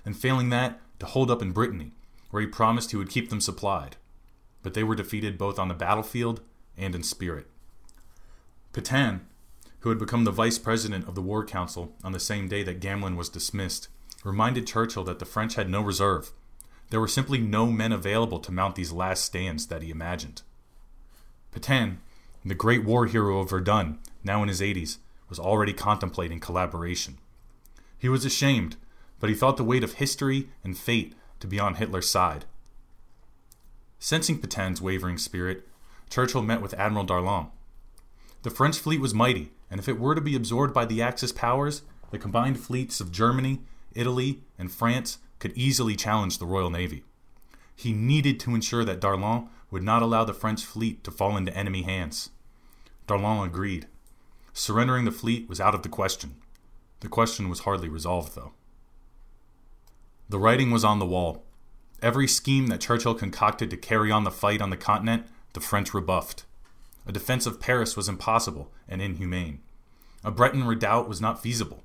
And 0.05 0.17
failing 0.17 0.49
that, 0.49 0.79
to 0.99 1.05
hold 1.05 1.31
up 1.31 1.41
in 1.41 1.51
Brittany, 1.51 1.91
where 2.29 2.41
he 2.41 2.47
promised 2.47 2.91
he 2.91 2.97
would 2.97 3.09
keep 3.09 3.29
them 3.29 3.41
supplied. 3.41 3.95
But 4.61 4.73
they 4.73 4.83
were 4.83 4.95
defeated 4.95 5.37
both 5.37 5.57
on 5.57 5.67
the 5.67 5.73
battlefield 5.73 6.41
and 6.77 6.93
in 6.93 7.03
spirit. 7.03 7.47
Pétain, 8.73 9.21
who 9.79 9.89
had 9.89 9.97
become 9.97 10.23
the 10.23 10.31
vice 10.31 10.59
president 10.59 11.07
of 11.07 11.15
the 11.15 11.21
War 11.21 11.43
Council 11.43 11.95
on 12.03 12.11
the 12.11 12.19
same 12.19 12.47
day 12.47 12.61
that 12.63 12.79
Gamelin 12.79 13.15
was 13.15 13.29
dismissed, 13.29 13.87
reminded 14.23 14.67
Churchill 14.67 15.03
that 15.05 15.19
the 15.19 15.25
French 15.25 15.55
had 15.55 15.69
no 15.69 15.81
reserve 15.81 16.31
there 16.91 16.99
were 16.99 17.07
simply 17.07 17.39
no 17.39 17.67
men 17.67 17.93
available 17.93 18.39
to 18.39 18.51
mount 18.51 18.75
these 18.75 18.91
last 18.91 19.23
stands 19.23 19.67
that 19.67 19.81
he 19.81 19.89
imagined. 19.89 20.41
Pétain, 21.55 21.97
the 22.45 22.53
great 22.53 22.83
war 22.83 23.05
hero 23.05 23.39
of 23.39 23.49
Verdun, 23.49 23.97
now 24.23 24.41
in 24.43 24.49
his 24.49 24.59
80s, 24.59 24.97
was 25.29 25.39
already 25.39 25.71
contemplating 25.71 26.41
collaboration. 26.41 27.17
He 27.97 28.09
was 28.09 28.25
ashamed, 28.25 28.75
but 29.21 29.29
he 29.29 29.35
thought 29.35 29.55
the 29.55 29.63
weight 29.63 29.85
of 29.85 29.93
history 29.93 30.49
and 30.65 30.77
fate 30.77 31.15
to 31.39 31.47
be 31.47 31.59
on 31.59 31.75
Hitler's 31.75 32.11
side. 32.11 32.43
Sensing 33.97 34.39
Petain's 34.39 34.81
wavering 34.81 35.17
spirit, 35.17 35.65
Churchill 36.09 36.41
met 36.41 36.61
with 36.61 36.73
Admiral 36.73 37.05
Darlan. 37.05 37.51
The 38.43 38.49
French 38.49 38.77
fleet 38.79 38.99
was 38.99 39.13
mighty, 39.13 39.51
and 39.69 39.79
if 39.79 39.87
it 39.87 39.99
were 39.99 40.15
to 40.15 40.19
be 40.19 40.35
absorbed 40.35 40.73
by 40.73 40.83
the 40.83 41.01
Axis 41.01 41.31
powers, 41.31 41.83
the 42.09 42.19
combined 42.19 42.59
fleets 42.59 42.99
of 42.99 43.13
Germany, 43.13 43.61
Italy, 43.93 44.41
and 44.59 44.69
France 44.69 45.19
could 45.41 45.57
easily 45.57 45.95
challenge 45.95 46.37
the 46.37 46.45
Royal 46.45 46.69
Navy. 46.69 47.03
He 47.75 47.93
needed 47.93 48.39
to 48.41 48.53
ensure 48.53 48.85
that 48.85 49.01
Darlan 49.01 49.49
would 49.71 49.81
not 49.81 50.03
allow 50.03 50.23
the 50.23 50.35
French 50.35 50.63
fleet 50.63 51.03
to 51.03 51.09
fall 51.09 51.35
into 51.35 51.57
enemy 51.57 51.81
hands. 51.81 52.29
Darlan 53.07 53.47
agreed. 53.47 53.87
Surrendering 54.53 55.03
the 55.03 55.11
fleet 55.11 55.49
was 55.49 55.59
out 55.59 55.73
of 55.73 55.81
the 55.81 55.89
question. 55.89 56.35
The 56.99 57.09
question 57.09 57.49
was 57.49 57.61
hardly 57.61 57.89
resolved, 57.89 58.35
though. 58.35 58.51
The 60.29 60.37
writing 60.37 60.69
was 60.69 60.85
on 60.85 60.99
the 60.99 61.07
wall. 61.07 61.43
Every 62.03 62.27
scheme 62.27 62.67
that 62.67 62.81
Churchill 62.81 63.15
concocted 63.15 63.71
to 63.71 63.77
carry 63.77 64.11
on 64.11 64.23
the 64.23 64.31
fight 64.31 64.61
on 64.61 64.69
the 64.69 64.77
continent, 64.77 65.25
the 65.53 65.59
French 65.59 65.91
rebuffed. 65.91 66.45
A 67.07 67.11
defense 67.11 67.47
of 67.47 67.59
Paris 67.59 67.97
was 67.97 68.07
impossible 68.07 68.71
and 68.87 69.01
inhumane. 69.01 69.59
A 70.23 70.29
Breton 70.29 70.65
redoubt 70.65 71.09
was 71.09 71.19
not 71.19 71.41
feasible. 71.41 71.83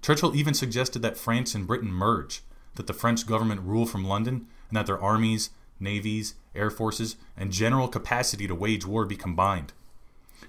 Churchill 0.00 0.34
even 0.34 0.54
suggested 0.54 1.02
that 1.02 1.18
France 1.18 1.54
and 1.54 1.66
Britain 1.66 1.92
merge, 1.92 2.42
that 2.78 2.86
the 2.86 2.94
French 2.94 3.26
government 3.26 3.60
rule 3.60 3.84
from 3.84 4.06
London 4.06 4.46
and 4.68 4.76
that 4.76 4.86
their 4.86 5.00
armies, 5.00 5.50
navies, 5.80 6.34
air 6.54 6.70
forces, 6.70 7.16
and 7.36 7.52
general 7.52 7.88
capacity 7.88 8.46
to 8.46 8.54
wage 8.54 8.86
war 8.86 9.04
be 9.04 9.16
combined. 9.16 9.72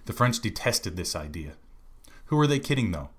The 0.05 0.13
French 0.13 0.39
detested 0.39 0.95
this 0.95 1.15
idea. 1.15 1.53
Who 2.25 2.37
were 2.37 2.47
they 2.47 2.59
kidding, 2.59 2.91
though? 2.91 3.09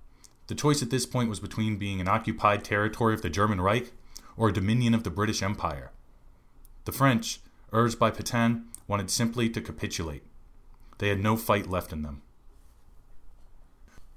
The 0.47 0.55
choice 0.55 0.81
at 0.81 0.91
this 0.91 1.07
point 1.07 1.29
was 1.29 1.41
between 1.41 1.77
being 1.77 2.01
an 2.01 2.09
occupied 2.09 2.65
territory 2.65 3.13
of 3.13 3.23
the 3.23 3.31
German 3.31 3.61
Reich 3.61 3.93
or 4.37 4.49
a 4.49 4.53
dominion 4.53 4.95
of 4.95 5.03
the 5.03 5.11
British 5.11 5.43
Empire. 5.43 5.91
The 6.85 6.93
French, 6.93 7.41
urged 7.73 7.99
by 7.99 8.13
Pétain, 8.13 8.65
wanted 8.87 9.11
simply 9.11 9.51
to 9.51 9.61
capitulate. 9.61 10.23
They 10.99 11.09
had 11.09 11.21
no 11.21 11.37
fight 11.37 11.69
left 11.69 11.93
in 11.93 12.03
them. 12.03 12.23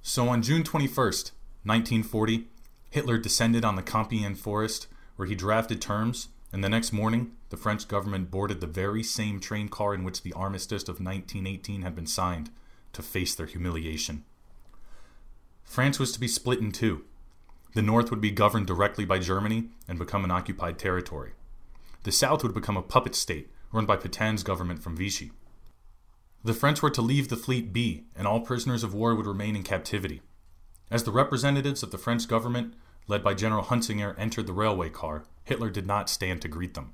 So 0.04 0.30
on 0.30 0.44
June 0.44 0.64
21st, 0.64 1.32
1940, 1.66 2.48
Hitler 2.94 3.18
descended 3.18 3.66
on 3.66 3.76
the 3.76 3.82
Compiègne 3.82 4.38
forest 4.38 4.86
where 5.16 5.28
he 5.28 5.34
drafted 5.34 5.82
terms, 5.82 6.28
and 6.52 6.64
the 6.64 6.70
next 6.70 6.94
morning, 6.94 7.32
the 7.50 7.58
French 7.58 7.88
government 7.88 8.30
boarded 8.30 8.62
the 8.62 8.68
very 8.68 9.02
same 9.02 9.40
train 9.40 9.68
car 9.68 9.96
in 9.96 10.04
which 10.04 10.22
the 10.22 10.34
armistice 10.34 10.84
of 10.84 11.00
1918 11.00 11.82
had 11.82 11.96
been 11.96 12.06
signed 12.06 12.52
to 12.92 13.02
face 13.02 13.34
their 13.34 13.48
humiliation. 13.48 14.24
France 15.64 15.98
was 15.98 16.12
to 16.12 16.20
be 16.20 16.28
split 16.28 16.60
in 16.60 16.72
two. 16.72 17.04
The 17.74 17.82
North 17.82 18.12
would 18.12 18.22
be 18.22 18.30
governed 18.30 18.68
directly 18.68 19.06
by 19.06 19.18
Germany 19.18 19.70
and 19.88 19.98
become 19.98 20.24
an 20.24 20.30
occupied 20.30 20.78
territory. 20.78 21.32
The 22.04 22.12
South 22.12 22.44
would 22.44 22.54
become 22.54 22.78
a 22.78 22.84
puppet 22.84 23.16
state 23.16 23.50
run 23.72 23.88
by 23.88 23.96
Petain's 23.96 24.44
government 24.44 24.84
from 24.84 24.96
Vichy. 24.96 25.32
The 26.44 26.54
French 26.54 26.84
were 26.84 26.92
to 26.92 27.02
leave 27.02 27.30
the 27.30 27.38
fleet 27.38 27.74
be, 27.74 28.04
and 28.16 28.28
all 28.28 28.42
prisoners 28.42 28.84
of 28.84 28.94
war 28.94 29.16
would 29.16 29.26
remain 29.26 29.56
in 29.56 29.64
captivity. 29.64 30.22
As 30.92 31.06
the 31.06 31.12
representatives 31.12 31.82
of 31.82 31.90
the 31.90 31.98
French 31.98 32.28
government, 32.28 32.76
led 33.08 33.24
by 33.24 33.34
General 33.34 33.64
Huntziger, 33.64 34.18
entered 34.18 34.48
the 34.48 34.54
railway 34.54 34.90
car, 34.90 35.26
Hitler 35.44 35.70
did 35.70 35.86
not 35.86 36.10
stand 36.10 36.42
to 36.42 36.48
greet 36.48 36.74
them. 36.74 36.94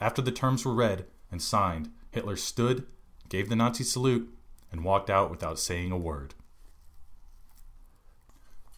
After 0.00 0.22
the 0.22 0.32
terms 0.32 0.64
were 0.64 0.74
read 0.74 1.06
and 1.30 1.42
signed, 1.42 1.90
Hitler 2.10 2.36
stood, 2.36 2.86
gave 3.28 3.48
the 3.48 3.56
Nazi 3.56 3.84
salute, 3.84 4.32
and 4.70 4.84
walked 4.84 5.10
out 5.10 5.30
without 5.30 5.58
saying 5.58 5.92
a 5.92 5.98
word. 5.98 6.34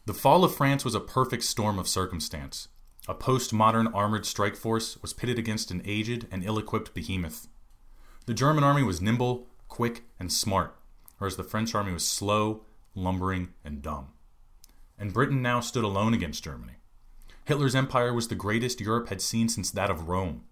The 0.06 0.14
fall 0.14 0.44
of 0.44 0.54
France 0.54 0.84
was 0.84 0.94
a 0.94 1.00
perfect 1.00 1.44
storm 1.44 1.78
of 1.78 1.86
circumstance. 1.86 2.68
A 3.06 3.14
postmodern 3.14 3.94
armored 3.94 4.26
strike 4.26 4.56
force 4.56 5.00
was 5.02 5.12
pitted 5.12 5.38
against 5.38 5.70
an 5.70 5.82
aged 5.84 6.26
and 6.30 6.44
ill 6.44 6.58
equipped 6.58 6.94
behemoth. 6.94 7.48
The 8.26 8.34
German 8.34 8.64
army 8.64 8.82
was 8.82 9.00
nimble, 9.00 9.48
quick, 9.68 10.02
and 10.18 10.32
smart, 10.32 10.76
whereas 11.18 11.36
the 11.36 11.44
French 11.44 11.74
army 11.74 11.92
was 11.92 12.06
slow, 12.06 12.64
lumbering, 12.94 13.48
and 13.64 13.82
dumb. 13.82 14.08
And 15.00 15.12
Britain 15.12 15.42
now 15.42 15.58
stood 15.58 15.82
alone 15.82 16.14
against 16.14 16.44
Germany. 16.44 16.74
Hitler's 17.46 17.74
empire 17.74 18.12
was 18.12 18.28
the 18.28 18.36
greatest 18.36 18.80
Europe 18.80 19.08
had 19.08 19.20
seen 19.20 19.48
since 19.48 19.70
that 19.72 19.90
of 19.90 20.08
Rome. 20.08 20.44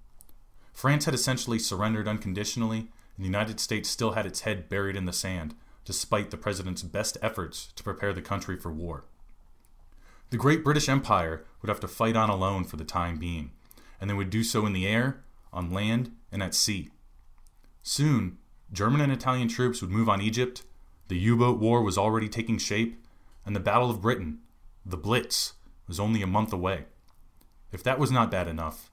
France 0.73 1.05
had 1.05 1.15
essentially 1.15 1.59
surrendered 1.59 2.09
unconditionally, 2.09 2.79
and 2.79 2.89
the 3.19 3.25
United 3.25 3.61
States 3.61 3.89
still 3.91 4.13
had 4.13 4.25
its 4.25 4.41
head 4.41 4.69
buried 4.69 4.97
in 4.97 5.05
the 5.05 5.13
sand, 5.13 5.55
despite 5.85 6.31
the 6.31 6.37
president's 6.37 6.83
best 6.83 7.19
efforts 7.21 7.73
to 7.77 7.83
prepare 7.83 8.13
the 8.13 8.23
country 8.23 8.57
for 8.57 8.73
war. 8.73 9.05
The 10.31 10.37
great 10.37 10.65
British 10.65 10.89
Empire 10.89 11.45
would 11.61 11.69
have 11.69 11.81
to 11.81 11.89
fight 11.89 12.17
on 12.17 12.31
alone 12.31 12.65
for 12.65 12.77
the 12.77 12.85
time 12.85 13.19
being, 13.19 13.51
and 14.01 14.09
they 14.09 14.15
would 14.15 14.31
do 14.31 14.43
so 14.43 14.67
in 14.67 14.73
the 14.73 14.87
air, 14.87 15.23
on 15.53 15.73
land, 15.73 16.11
and 16.33 16.43
at 16.43 16.55
sea. 16.55 16.91
Soon, 17.83 18.39
German 18.73 19.01
and 19.01 19.13
Italian 19.13 19.49
troops 19.49 19.81
would 19.83 19.91
move 19.91 20.09
on 20.09 20.21
Egypt, 20.21 20.63
the 21.09 21.19
U 21.19 21.37
boat 21.37 21.59
war 21.59 21.83
was 21.83 21.99
already 21.99 22.29
taking 22.29 22.59
shape, 22.59 23.03
and 23.49 23.57
the 23.57 23.61
Battle 23.61 23.89
of 23.89 24.03
Britain, 24.03 24.41
the 24.85 24.99
Blitz, 24.99 25.55
was 25.87 25.99
only 25.99 26.21
a 26.21 26.27
month 26.27 26.53
away. 26.53 26.85
If 27.73 27.83
that 27.83 27.99
was 27.99 28.11
not 28.11 28.31
bad 28.31 28.47
enough, 28.47 28.91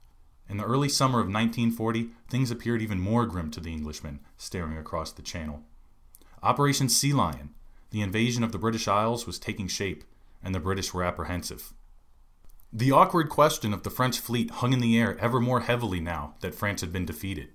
in 0.47 0.55
the 0.55 0.63
early 0.63 0.87
summer 0.87 1.19
of 1.19 1.25
1940, 1.25 2.11
things 2.29 2.51
appeared 2.51 2.81
even 2.81 3.01
more 3.01 3.25
grim 3.25 3.51
to 3.51 3.59
the 3.59 3.73
Englishmen 3.73 4.21
staring 4.37 4.77
across 4.77 5.11
the 5.11 5.21
Channel. 5.21 5.63
Operation 6.41 6.87
Sea 6.87 7.11
Lion, 7.11 7.49
the 7.91 7.99
invasion 7.99 8.45
of 8.45 8.53
the 8.53 8.57
British 8.57 8.87
Isles, 8.87 9.27
was 9.27 9.37
taking 9.37 9.67
shape, 9.67 10.05
and 10.41 10.55
the 10.55 10.61
British 10.61 10.93
were 10.93 11.03
apprehensive. 11.03 11.73
The 12.71 12.93
awkward 12.93 13.27
question 13.27 13.73
of 13.73 13.83
the 13.83 13.89
French 13.89 14.21
fleet 14.21 14.51
hung 14.51 14.71
in 14.71 14.79
the 14.79 14.97
air 14.97 15.19
ever 15.19 15.41
more 15.41 15.59
heavily 15.59 15.99
now 15.99 16.35
that 16.39 16.55
France 16.55 16.79
had 16.79 16.93
been 16.93 17.05
defeated. 17.05 17.49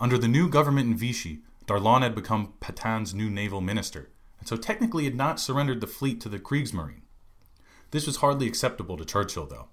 Under 0.00 0.18
the 0.18 0.26
new 0.26 0.48
government 0.48 0.88
in 0.90 0.96
Vichy, 0.96 1.42
Darlan 1.68 2.02
had 2.02 2.16
become 2.16 2.54
Petain's 2.58 3.14
new 3.14 3.30
naval 3.30 3.60
minister, 3.60 4.10
and 4.38 4.48
so 4.48 4.56
technically 4.56 5.04
had 5.04 5.14
not 5.14 5.40
surrendered 5.40 5.80
the 5.80 5.86
fleet 5.86 6.20
to 6.20 6.28
the 6.28 6.38
Kriegsmarine. 6.38 7.02
This 7.90 8.06
was 8.06 8.16
hardly 8.16 8.46
acceptable 8.46 8.96
to 8.96 9.04
Churchill, 9.04 9.46
though. 9.46 9.68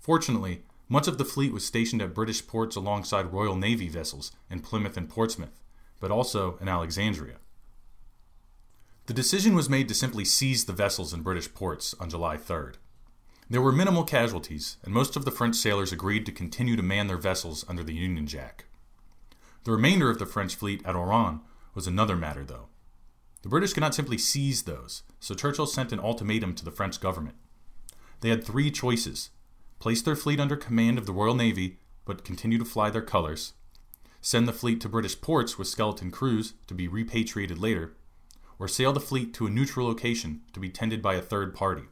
Fortunately, 0.00 0.62
much 0.88 1.08
of 1.08 1.18
the 1.18 1.24
fleet 1.24 1.52
was 1.52 1.64
stationed 1.64 2.02
at 2.02 2.14
British 2.14 2.46
ports 2.46 2.76
alongside 2.76 3.32
Royal 3.32 3.56
Navy 3.56 3.88
vessels 3.88 4.32
in 4.50 4.60
Plymouth 4.60 4.96
and 4.96 5.08
Portsmouth, 5.08 5.62
but 6.00 6.10
also 6.10 6.58
in 6.60 6.68
Alexandria. 6.68 7.36
The 9.06 9.14
decision 9.14 9.54
was 9.54 9.68
made 9.68 9.88
to 9.88 9.94
simply 9.94 10.24
seize 10.24 10.64
the 10.64 10.72
vessels 10.72 11.12
in 11.12 11.22
British 11.22 11.52
ports 11.52 11.94
on 11.98 12.10
July 12.10 12.36
3rd. 12.36 12.74
There 13.50 13.60
were 13.60 13.72
minimal 13.72 14.04
casualties, 14.04 14.76
and 14.84 14.94
most 14.94 15.16
of 15.16 15.24
the 15.24 15.30
French 15.30 15.56
sailors 15.56 15.92
agreed 15.92 16.24
to 16.26 16.32
continue 16.32 16.76
to 16.76 16.82
man 16.82 17.06
their 17.06 17.16
vessels 17.16 17.64
under 17.68 17.82
the 17.82 17.94
Union 17.94 18.26
Jack. 18.26 18.64
The 19.64 19.72
remainder 19.72 20.08
of 20.08 20.18
the 20.18 20.26
French 20.26 20.54
fleet 20.54 20.84
at 20.86 20.96
Oran 20.96 21.40
was 21.74 21.86
another 21.86 22.16
matter, 22.16 22.44
though. 22.44 22.68
The 23.42 23.48
British 23.48 23.72
could 23.72 23.80
not 23.80 23.94
simply 23.94 24.18
seize 24.18 24.62
those, 24.62 25.02
so 25.20 25.34
Churchill 25.34 25.66
sent 25.66 25.92
an 25.92 26.00
ultimatum 26.00 26.54
to 26.54 26.64
the 26.64 26.70
French 26.70 27.00
government. 27.00 27.36
They 28.20 28.30
had 28.30 28.44
three 28.44 28.70
choices 28.70 29.30
place 29.80 30.00
their 30.00 30.14
fleet 30.14 30.38
under 30.38 30.54
command 30.54 30.96
of 30.96 31.06
the 31.06 31.12
Royal 31.12 31.34
Navy, 31.34 31.78
but 32.04 32.24
continue 32.24 32.56
to 32.56 32.64
fly 32.64 32.88
their 32.88 33.02
colors, 33.02 33.54
send 34.20 34.46
the 34.46 34.52
fleet 34.52 34.80
to 34.80 34.88
British 34.88 35.20
ports 35.20 35.58
with 35.58 35.66
skeleton 35.66 36.12
crews 36.12 36.54
to 36.68 36.74
be 36.74 36.86
repatriated 36.86 37.58
later, 37.58 37.96
or 38.60 38.68
sail 38.68 38.92
the 38.92 39.00
fleet 39.00 39.34
to 39.34 39.46
a 39.46 39.50
neutral 39.50 39.88
location 39.88 40.42
to 40.52 40.60
be 40.60 40.68
tended 40.68 41.02
by 41.02 41.14
a 41.14 41.20
third 41.20 41.52
party. 41.52 41.82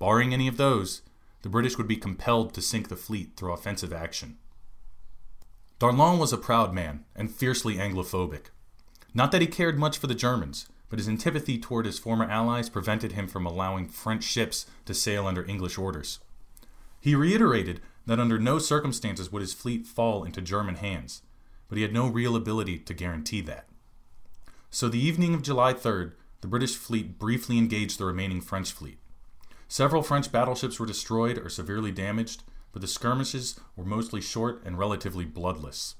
Barring 0.00 0.34
any 0.34 0.48
of 0.48 0.56
those, 0.56 1.02
the 1.42 1.48
British 1.48 1.78
would 1.78 1.86
be 1.86 1.96
compelled 1.96 2.52
to 2.54 2.60
sink 2.60 2.88
the 2.88 2.96
fleet 2.96 3.34
through 3.36 3.52
offensive 3.52 3.92
action. 3.92 4.38
Darlan 5.78 6.18
was 6.18 6.32
a 6.32 6.36
proud 6.36 6.74
man 6.74 7.04
and 7.14 7.30
fiercely 7.30 7.76
Anglophobic. 7.76 8.46
Not 9.18 9.32
that 9.32 9.40
he 9.40 9.48
cared 9.48 9.80
much 9.80 9.98
for 9.98 10.06
the 10.06 10.14
Germans, 10.14 10.68
but 10.88 11.00
his 11.00 11.08
antipathy 11.08 11.58
toward 11.58 11.86
his 11.86 11.98
former 11.98 12.26
allies 12.26 12.68
prevented 12.70 13.12
him 13.12 13.26
from 13.26 13.44
allowing 13.46 13.88
French 13.88 14.22
ships 14.22 14.64
to 14.84 14.94
sail 14.94 15.26
under 15.26 15.44
English 15.44 15.76
orders. 15.76 16.20
He 17.00 17.16
reiterated 17.16 17.80
that 18.06 18.20
under 18.20 18.38
no 18.38 18.60
circumstances 18.60 19.32
would 19.32 19.42
his 19.42 19.52
fleet 19.52 19.88
fall 19.88 20.22
into 20.22 20.40
German 20.40 20.76
hands, 20.76 21.22
but 21.68 21.74
he 21.74 21.82
had 21.82 21.92
no 21.92 22.06
real 22.06 22.36
ability 22.36 22.78
to 22.78 22.94
guarantee 22.94 23.40
that. 23.40 23.66
So 24.70 24.88
the 24.88 25.04
evening 25.04 25.34
of 25.34 25.42
July 25.42 25.74
3rd, 25.74 26.12
the 26.40 26.46
British 26.46 26.76
fleet 26.76 27.18
briefly 27.18 27.58
engaged 27.58 27.98
the 27.98 28.04
remaining 28.04 28.40
French 28.40 28.70
fleet. 28.70 28.98
Several 29.66 30.04
French 30.04 30.30
battleships 30.30 30.78
were 30.78 30.86
destroyed 30.86 31.38
or 31.38 31.48
severely 31.48 31.90
damaged, 31.90 32.44
but 32.70 32.82
the 32.82 32.86
skirmishes 32.86 33.58
were 33.74 33.84
mostly 33.84 34.20
short 34.20 34.62
and 34.64 34.78
relatively 34.78 35.24
bloodless. 35.24 35.96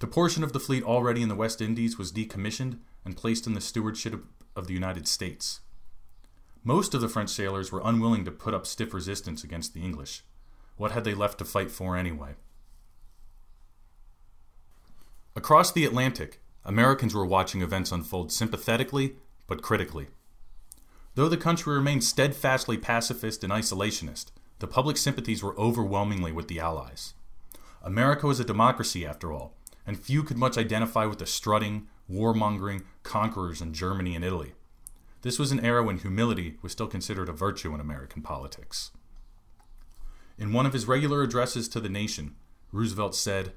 The 0.00 0.06
portion 0.06 0.42
of 0.42 0.52
the 0.52 0.60
fleet 0.60 0.82
already 0.82 1.22
in 1.22 1.28
the 1.28 1.34
West 1.34 1.60
Indies 1.60 1.98
was 1.98 2.12
decommissioned 2.12 2.78
and 3.04 3.16
placed 3.16 3.46
in 3.46 3.54
the 3.54 3.60
stewardship 3.60 4.24
of 4.56 4.66
the 4.66 4.74
United 4.74 5.06
States. 5.06 5.60
Most 6.62 6.94
of 6.94 7.00
the 7.00 7.08
French 7.08 7.30
sailors 7.30 7.70
were 7.70 7.82
unwilling 7.84 8.24
to 8.24 8.30
put 8.30 8.54
up 8.54 8.66
stiff 8.66 8.94
resistance 8.94 9.44
against 9.44 9.74
the 9.74 9.82
English. 9.82 10.24
What 10.76 10.92
had 10.92 11.04
they 11.04 11.14
left 11.14 11.38
to 11.38 11.44
fight 11.44 11.70
for 11.70 11.96
anyway? 11.96 12.34
Across 15.36 15.72
the 15.72 15.84
Atlantic, 15.84 16.40
Americans 16.64 17.14
were 17.14 17.26
watching 17.26 17.60
events 17.60 17.92
unfold 17.92 18.32
sympathetically 18.32 19.16
but 19.46 19.62
critically. 19.62 20.08
Though 21.14 21.28
the 21.28 21.36
country 21.36 21.74
remained 21.74 22.02
steadfastly 22.02 22.78
pacifist 22.78 23.44
and 23.44 23.52
isolationist, 23.52 24.26
the 24.58 24.66
public 24.66 24.96
sympathies 24.96 25.42
were 25.42 25.58
overwhelmingly 25.58 26.32
with 26.32 26.48
the 26.48 26.60
Allies. 26.60 27.14
America 27.82 28.26
was 28.26 28.40
a 28.40 28.44
democracy, 28.44 29.04
after 29.04 29.32
all, 29.32 29.54
and 29.86 29.98
few 29.98 30.22
could 30.22 30.38
much 30.38 30.56
identify 30.56 31.04
with 31.06 31.18
the 31.18 31.26
strutting, 31.26 31.88
warmongering 32.10 32.84
conquerors 33.02 33.60
in 33.60 33.72
Germany 33.72 34.14
and 34.14 34.24
Italy. 34.24 34.52
This 35.22 35.38
was 35.38 35.52
an 35.52 35.64
era 35.64 35.82
when 35.82 35.98
humility 35.98 36.56
was 36.62 36.72
still 36.72 36.86
considered 36.86 37.28
a 37.28 37.32
virtue 37.32 37.74
in 37.74 37.80
American 37.80 38.22
politics. 38.22 38.90
In 40.38 40.52
one 40.52 40.66
of 40.66 40.72
his 40.72 40.86
regular 40.86 41.22
addresses 41.22 41.68
to 41.68 41.80
the 41.80 41.88
nation, 41.88 42.34
Roosevelt 42.72 43.14
said, 43.14 43.52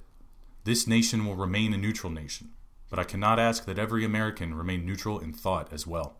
This 0.63 0.87
nation 0.87 1.25
will 1.25 1.35
remain 1.35 1.73
a 1.73 1.77
neutral 1.77 2.11
nation 2.11 2.51
but 2.89 2.99
I 2.99 3.03
cannot 3.03 3.39
ask 3.39 3.65
that 3.65 3.79
every 3.79 4.05
American 4.05 4.55
remain 4.55 4.85
neutral 4.85 5.19
in 5.19 5.33
thought 5.33 5.71
as 5.71 5.85
well. 5.85 6.17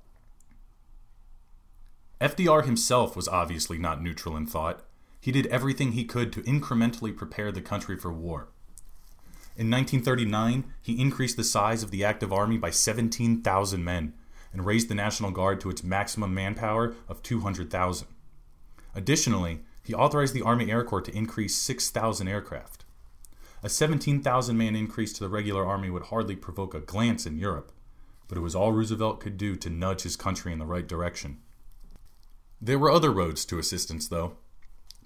FDR 2.20 2.66
himself 2.66 3.16
was 3.16 3.28
obviously 3.28 3.78
not 3.78 4.02
neutral 4.02 4.36
in 4.36 4.48
thought. 4.48 4.84
He 5.20 5.32
did 5.32 5.46
everything 5.48 5.92
he 5.92 6.04
could 6.04 6.34
to 6.34 6.42
incrementally 6.42 7.16
prepare 7.16 7.52
the 7.52 7.62
country 7.62 7.96
for 7.96 8.12
war. 8.12 8.50
In 9.58 9.72
1939, 9.72 10.66
he 10.84 11.02
increased 11.02 11.36
the 11.36 11.44
size 11.44 11.82
of 11.82 11.90
the 11.90 12.06
active 12.06 12.32
army 12.32 12.60
by 12.60 12.70
17,000 12.70 13.84
men 13.84 14.14
and 14.54 14.64
raised 14.64 14.88
the 14.88 14.94
National 14.96 15.32
Guard 15.32 15.60
to 15.62 15.72
its 15.72 15.84
maximum 15.84 16.32
manpower 16.32 16.94
of 17.10 17.24
200,000. 17.24 18.08
Additionally, 18.94 19.62
he 19.84 19.96
authorized 19.96 20.36
the 20.36 20.44
Army 20.44 20.70
Air 20.70 20.84
Corps 20.84 21.02
to 21.02 21.16
increase 21.16 21.56
6,000 21.56 22.28
aircraft. 22.28 22.86
A 23.64 23.70
17,000 23.70 24.56
man 24.56 24.76
increase 24.76 25.12
to 25.14 25.22
the 25.22 25.30
regular 25.30 25.66
army 25.66 25.90
would 25.90 26.04
hardly 26.04 26.36
provoke 26.36 26.76
a 26.76 26.80
glance 26.80 27.26
in 27.26 27.38
Europe, 27.38 27.72
but 28.28 28.38
it 28.38 28.42
was 28.42 28.54
all 28.54 28.74
Roosevelt 28.74 29.20
could 29.20 29.38
do 29.38 29.56
to 29.56 29.72
nudge 29.72 30.04
his 30.04 30.16
country 30.16 30.54
in 30.54 30.60
the 30.60 30.66
right 30.66 30.88
direction. 30.88 31.40
There 32.62 32.78
were 32.78 32.92
other 32.92 33.12
roads 33.12 33.44
to 33.46 33.58
assistance, 33.58 34.08
though. 34.08 34.38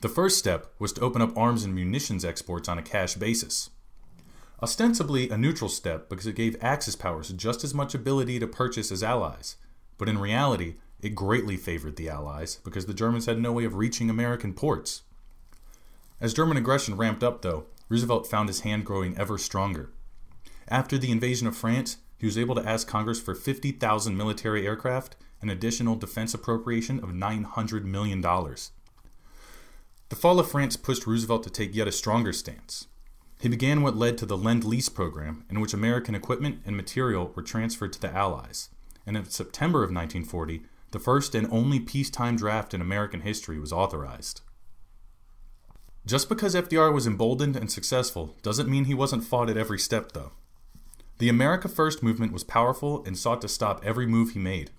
The 0.02 0.10
first 0.10 0.38
step 0.38 0.74
was 0.78 0.92
to 0.94 1.02
open 1.02 1.22
up 1.22 1.38
arms 1.38 1.64
and 1.64 1.74
munitions 1.74 2.26
exports 2.26 2.68
on 2.68 2.78
a 2.78 2.84
cash 2.84 3.16
basis. 3.16 3.70
Ostensibly 4.64 5.30
a 5.30 5.38
neutral 5.38 5.70
step 5.70 6.08
because 6.08 6.28
it 6.28 6.36
gave 6.36 6.56
Axis 6.62 6.96
powers 6.96 7.30
just 7.30 7.64
as 7.64 7.74
much 7.74 7.96
ability 7.96 8.40
to 8.40 8.48
purchase 8.48 8.92
as 8.92 9.02
allies, 9.02 9.56
but 9.98 10.08
in 10.08 10.20
reality, 10.20 10.76
it 11.02 11.16
greatly 11.16 11.58
favored 11.58 11.96
the 11.96 12.10
Allies 12.10 12.60
because 12.64 12.86
the 12.86 12.94
Germans 12.94 13.26
had 13.26 13.40
no 13.40 13.52
way 13.52 13.66
of 13.66 13.76
reaching 13.76 14.10
American 14.10 14.54
ports. 14.54 15.02
As 16.20 16.34
German 16.34 16.58
aggression 16.58 16.96
ramped 16.96 17.24
up, 17.24 17.42
though, 17.42 17.66
Roosevelt 17.90 18.28
found 18.28 18.50
his 18.50 18.60
hand 18.60 18.86
growing 18.86 19.18
ever 19.18 19.38
stronger. 19.38 19.90
After 20.68 20.98
the 20.98 21.12
invasion 21.12 21.48
of 21.48 21.58
France, 21.58 21.98
he 22.18 22.28
was 22.28 22.38
able 22.38 22.54
to 22.56 22.68
ask 22.68 22.88
Congress 22.88 23.20
for 23.20 23.34
50,000 23.34 24.16
military 24.16 24.68
aircraft 24.68 25.16
an 25.42 25.50
additional 25.50 25.96
defense 25.96 26.36
appropriation 26.36 27.00
of 27.00 27.10
$900 27.10 27.84
million. 27.84 28.22
The 28.22 30.16
fall 30.16 30.40
of 30.40 30.52
France 30.52 30.78
pushed 30.78 31.08
Roosevelt 31.08 31.42
to 31.44 31.50
take 31.50 31.76
yet 31.76 31.88
a 31.88 31.92
stronger 31.92 32.32
stance. 32.32 32.86
He 33.42 33.50
began 33.50 33.82
what 33.82 33.98
led 33.98 34.20
to 34.20 34.28
the 34.28 34.38
Lend 34.38 34.64
Lease 34.64 34.90
program, 34.90 35.46
in 35.50 35.60
which 35.60 35.74
American 35.74 36.14
equipment 36.14 36.62
and 36.64 36.78
material 36.78 37.34
were 37.36 37.42
transferred 37.42 37.92
to 37.94 38.00
the 38.00 38.16
Allies. 38.16 38.70
And 39.04 39.18
in 39.18 39.26
September 39.26 39.80
of 39.80 39.90
1940, 39.90 40.62
the 40.92 41.00
first 41.00 41.34
and 41.34 41.48
only 41.52 41.80
peacetime 41.80 42.36
draft 42.36 42.76
in 42.76 42.82
American 42.82 43.22
history 43.22 43.60
was 43.60 43.74
authorized. 43.74 44.42
Just 46.06 46.30
because 46.30 46.54
FDR 46.54 46.94
was 46.94 47.08
emboldened 47.08 47.56
and 47.56 47.72
successful 47.72 48.36
doesn't 48.44 48.70
mean 48.70 48.86
he 48.86 48.94
wasn't 48.94 49.24
fought 49.24 49.50
at 49.50 49.58
every 49.58 49.80
step, 49.80 50.12
though. 50.12 50.34
The 51.18 51.30
America 51.30 51.68
First 51.68 52.04
movement 52.04 52.34
was 52.34 52.44
powerful 52.44 53.04
and 53.06 53.18
sought 53.18 53.42
to 53.42 53.48
stop 53.48 53.84
every 53.84 54.06
move 54.06 54.32
he 54.32 54.40
made. 54.40 54.70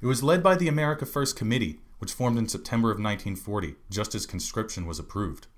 It 0.00 0.06
was 0.06 0.22
led 0.22 0.42
by 0.42 0.54
the 0.54 0.68
America 0.68 1.04
First 1.04 1.36
Committee, 1.36 1.80
which 1.98 2.12
formed 2.12 2.38
in 2.38 2.48
September 2.48 2.88
of 2.88 2.96
1940, 2.96 3.74
just 3.90 4.14
as 4.14 4.24
conscription 4.24 4.86
was 4.86 4.98
approved. 4.98 5.48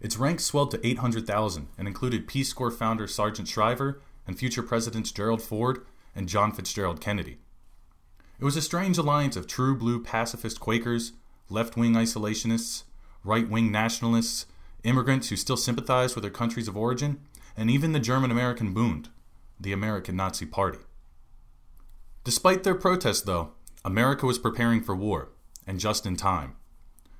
Its 0.00 0.16
ranks 0.16 0.44
swelled 0.44 0.70
to 0.70 0.86
800,000 0.86 1.68
and 1.76 1.88
included 1.88 2.28
Peace 2.28 2.52
Corps 2.52 2.70
founder 2.70 3.06
Sargent 3.06 3.48
Shriver 3.48 4.00
and 4.26 4.38
future 4.38 4.62
Presidents 4.62 5.10
Gerald 5.10 5.42
Ford 5.42 5.84
and 6.14 6.28
John 6.28 6.52
Fitzgerald 6.52 7.00
Kennedy. 7.00 7.38
It 8.38 8.44
was 8.44 8.56
a 8.56 8.62
strange 8.62 8.98
alliance 8.98 9.36
of 9.36 9.46
true 9.46 9.76
blue 9.76 10.00
pacifist 10.00 10.60
Quakers, 10.60 11.12
left 11.48 11.76
wing 11.76 11.94
isolationists, 11.94 12.84
right 13.24 13.48
wing 13.48 13.72
nationalists, 13.72 14.46
immigrants 14.84 15.28
who 15.28 15.36
still 15.36 15.56
sympathized 15.56 16.14
with 16.14 16.22
their 16.22 16.30
countries 16.30 16.68
of 16.68 16.76
origin, 16.76 17.20
and 17.56 17.70
even 17.70 17.92
the 17.92 17.98
German 17.98 18.30
American 18.30 18.72
Bund, 18.72 19.08
the 19.58 19.72
American 19.72 20.14
Nazi 20.14 20.46
Party. 20.46 20.78
Despite 22.22 22.62
their 22.62 22.76
protests, 22.76 23.22
though, 23.22 23.52
America 23.84 24.26
was 24.26 24.38
preparing 24.38 24.82
for 24.82 24.94
war, 24.94 25.30
and 25.66 25.80
just 25.80 26.06
in 26.06 26.14
time. 26.14 26.54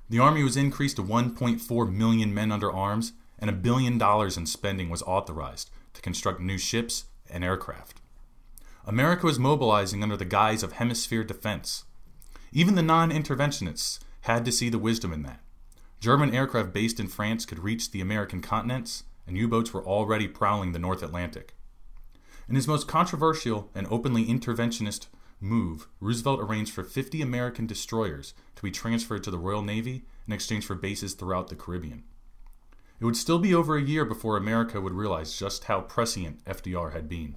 The 0.09 0.19
Army 0.19 0.43
was 0.43 0.57
increased 0.57 0.95
to 0.95 1.03
1.4 1.03 1.93
million 1.93 2.33
men 2.33 2.51
under 2.51 2.71
arms, 2.71 3.13
and 3.37 3.49
a 3.49 3.53
billion 3.53 3.97
dollars 3.99 4.37
in 4.37 4.47
spending 4.47 4.89
was 4.89 5.03
authorized 5.03 5.69
to 5.93 6.01
construct 6.01 6.41
new 6.41 6.57
ships 6.57 7.05
and 7.29 7.43
aircraft. 7.43 8.01
America 8.85 9.27
was 9.27 9.37
mobilizing 9.37 10.01
under 10.01 10.17
the 10.17 10.25
guise 10.25 10.63
of 10.63 10.73
hemisphere 10.73 11.23
defense. 11.23 11.85
Even 12.51 12.73
the 12.73 12.81
non 12.81 13.11
interventionists 13.11 13.99
had 14.21 14.43
to 14.45 14.51
see 14.51 14.69
the 14.69 14.79
wisdom 14.79 15.13
in 15.13 15.21
that. 15.23 15.41
German 15.99 16.33
aircraft 16.33 16.73
based 16.73 16.99
in 16.99 17.07
France 17.07 17.45
could 17.45 17.59
reach 17.59 17.91
the 17.91 18.01
American 18.01 18.41
continents, 18.41 19.03
and 19.27 19.37
U 19.37 19.47
boats 19.47 19.73
were 19.73 19.85
already 19.85 20.27
prowling 20.27 20.71
the 20.71 20.79
North 20.79 21.03
Atlantic. 21.03 21.53
In 22.47 22.55
his 22.55 22.67
most 22.67 22.87
controversial 22.87 23.69
and 23.75 23.85
openly 23.91 24.25
interventionist 24.25 25.05
move, 25.39 25.87
Roosevelt 25.99 26.39
arranged 26.39 26.73
for 26.73 26.83
50 26.83 27.21
American 27.21 27.65
destroyers 27.65 28.33
to 28.55 28.61
be 28.61 28.71
transferred 28.71 29.23
to 29.23 29.31
the 29.31 29.37
Royal 29.37 29.61
Navy 29.61 30.03
in 30.27 30.33
exchange 30.33 30.65
for 30.65 30.75
bases 30.75 31.13
throughout 31.13 31.47
the 31.47 31.55
Caribbean. 31.55 32.03
It 32.99 33.05
would 33.05 33.15
still 33.15 33.39
be 33.39 33.55
over 33.55 33.77
a 33.77 33.81
year 33.81 34.03
before 34.03 34.35
America 34.35 34.81
would 34.81 34.93
realize 34.93 35.37
just 35.37 35.65
how 35.65 35.81
prescient 35.81 36.43
FDR 36.45 36.91
had 36.91 37.07
been. 37.07 37.35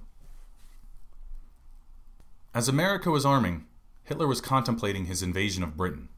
As 2.53 2.67
America 2.67 3.09
was 3.09 3.25
arming, 3.25 3.65
Hitler 4.03 4.27
was 4.27 4.41
contemplating 4.41 5.05
his 5.05 5.23
invasion 5.23 5.63
of 5.63 5.77
Britain. 5.77 6.09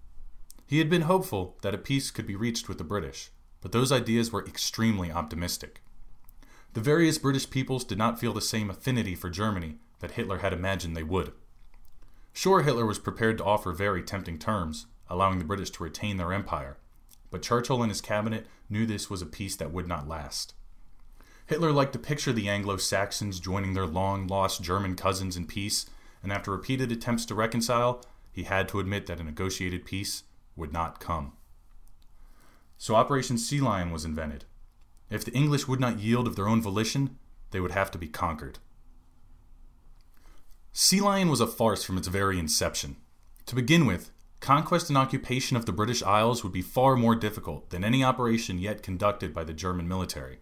He 0.65 0.79
had 0.79 0.89
been 0.89 1.03
hopeful 1.03 1.57
that 1.61 1.75
a 1.75 1.77
peace 1.77 2.09
could 2.09 2.25
be 2.25 2.35
reached 2.35 2.67
with 2.67 2.79
the 2.79 2.83
British, 2.83 3.29
but 3.61 3.71
those 3.71 3.91
ideas 3.91 4.31
were 4.31 4.45
extremely 4.45 5.11
optimistic. 5.11 5.81
The 6.73 6.81
various 6.81 7.19
British 7.19 7.49
peoples 7.49 7.85
did 7.85 7.97
not 7.97 8.19
feel 8.19 8.33
the 8.33 8.41
same 8.41 8.69
affinity 8.69 9.15
for 9.15 9.29
Germany 9.29 9.75
that 9.99 10.11
Hitler 10.11 10.39
had 10.39 10.51
imagined 10.51 10.97
they 10.97 11.03
would. 11.03 11.31
Sure, 12.35 12.63
Hitler 12.63 12.85
was 12.85 12.99
prepared 12.99 13.37
to 13.37 13.45
offer 13.45 13.71
very 13.71 14.03
tempting 14.03 14.37
terms, 14.37 14.87
allowing 15.09 15.39
the 15.39 15.45
British 15.45 15.69
to 15.69 15.83
retain 15.83 16.17
their 16.17 16.33
empire, 16.33 16.77
but 17.31 17.41
Churchill 17.41 17.81
and 17.81 17.89
his 17.89 18.01
cabinet 18.01 18.45
knew 18.69 18.85
this 18.85 19.09
was 19.09 19.21
a 19.21 19.25
peace 19.25 19.55
that 19.55 19.71
would 19.71 19.87
not 19.87 20.05
last. 20.05 20.53
Hitler 21.45 21.71
liked 21.71 21.93
to 21.93 21.99
picture 21.99 22.33
the 22.33 22.49
Anglo 22.49 22.75
Saxons 22.75 23.39
joining 23.39 23.73
their 23.73 23.85
long 23.85 24.27
lost 24.27 24.61
German 24.61 24.97
cousins 24.97 25.37
in 25.37 25.47
peace, 25.47 25.85
and 26.21 26.33
after 26.33 26.51
repeated 26.51 26.91
attempts 26.91 27.25
to 27.27 27.35
reconcile, 27.35 28.03
he 28.33 28.43
had 28.43 28.67
to 28.67 28.81
admit 28.81 29.05
that 29.05 29.21
a 29.21 29.23
negotiated 29.23 29.85
peace 29.85 30.23
would 30.57 30.73
not 30.73 30.99
come. 30.99 31.33
So 32.77 32.95
Operation 32.95 33.37
Sea 33.37 33.61
Lion 33.61 33.91
was 33.91 34.03
invented, 34.03 34.43
if 35.09 35.23
the 35.23 35.31
English 35.31 35.69
would 35.69 35.79
not 35.79 35.99
yield 35.99 36.27
of 36.27 36.35
their 36.35 36.49
own 36.49 36.61
volition, 36.61 37.17
they 37.51 37.61
would 37.61 37.71
have 37.71 37.91
to 37.91 37.97
be 37.97 38.09
conquered. 38.09 38.59
Sea 40.77 40.99
Lion 40.99 41.29
was 41.29 41.39
a 41.39 41.47
farce 41.47 41.85
from 41.85 41.97
its 41.97 42.09
very 42.09 42.37
inception. 42.37 42.97
To 43.45 43.55
begin 43.55 43.85
with, 43.85 44.11
conquest 44.41 44.89
and 44.89 44.97
occupation 44.97 45.55
of 45.55 45.65
the 45.65 45.71
British 45.71 46.03
Isles 46.03 46.43
would 46.43 46.51
be 46.51 46.61
far 46.61 46.97
more 46.97 47.15
difficult 47.15 47.69
than 47.69 47.85
any 47.85 48.03
operation 48.03 48.59
yet 48.59 48.83
conducted 48.83 49.33
by 49.33 49.45
the 49.45 49.53
German 49.53 49.87
military. 49.87 50.39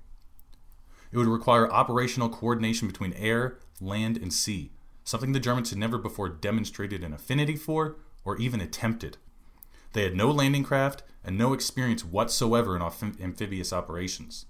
It 1.12 1.20
would 1.20 1.28
require 1.28 1.72
operational 1.72 2.30
coordination 2.30 2.88
between 2.88 3.14
air, 3.14 3.60
land, 3.80 4.18
and 4.18 4.34
sea, 4.34 4.72
something 5.04 5.34
the 5.34 5.40
Germans 5.40 5.70
had 5.70 5.78
never 5.78 6.00
before 6.00 6.30
demonstrated 6.30 7.04
an 7.04 7.14
affinity 7.14 7.56
for 7.56 7.98
or 8.26 8.36
even 8.38 8.60
attempted. 8.60 9.18
They 9.92 10.02
had 10.02 10.16
no 10.16 10.32
landing 10.32 10.64
craft 10.64 11.04
and 11.24 11.38
no 11.38 11.54
experience 11.54 12.04
whatsoever 12.04 12.76
in 12.76 12.82
amphibious 12.82 13.72
operations. 13.72 14.48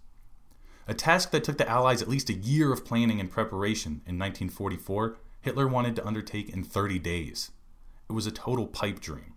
A 0.88 0.94
task 0.94 1.32
that 1.32 1.44
took 1.44 1.58
the 1.58 1.70
Allies 1.70 2.02
at 2.02 2.08
least 2.08 2.30
a 2.30 2.34
year 2.34 2.72
of 2.72 2.86
planning 2.86 3.20
and 3.20 3.30
preparation 3.30 4.02
in 4.06 4.18
1944, 4.18 5.18
Hitler 5.44 5.68
wanted 5.68 5.94
to 5.98 6.08
undertake 6.08 6.50
in 6.50 6.64
30 6.64 7.00
days. 7.00 7.52
It 8.10 8.14
was 8.14 8.26
a 8.26 8.32
total 8.32 8.66
pipe 8.66 9.02
dream. 9.02 9.34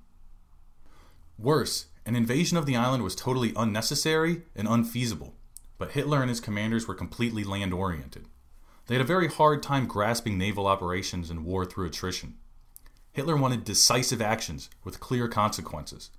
Worse, 1.36 1.86
an 2.06 2.14
invasion 2.14 2.56
of 2.56 2.64
the 2.64 2.76
island 2.76 3.02
was 3.02 3.16
totally 3.16 3.52
unnecessary 3.56 4.42
and 4.54 4.68
unfeasible, 4.68 5.34
but 5.78 5.90
Hitler 5.90 6.20
and 6.20 6.28
his 6.28 6.40
commanders 6.40 6.86
were 6.86 6.94
completely 6.94 7.42
land 7.42 7.74
oriented. 7.74 8.28
They 8.86 8.94
had 8.94 9.02
a 9.02 9.04
very 9.04 9.26
hard 9.26 9.64
time 9.64 9.86
grasping 9.86 10.38
naval 10.38 10.68
operations 10.68 11.28
and 11.28 11.44
war 11.44 11.64
through 11.64 11.86
attrition. 11.86 12.36
Hitler 13.10 13.36
wanted 13.36 13.64
decisive 13.64 14.22
actions 14.22 14.70
with 14.84 15.00
clear 15.00 15.26
consequences. 15.26 16.10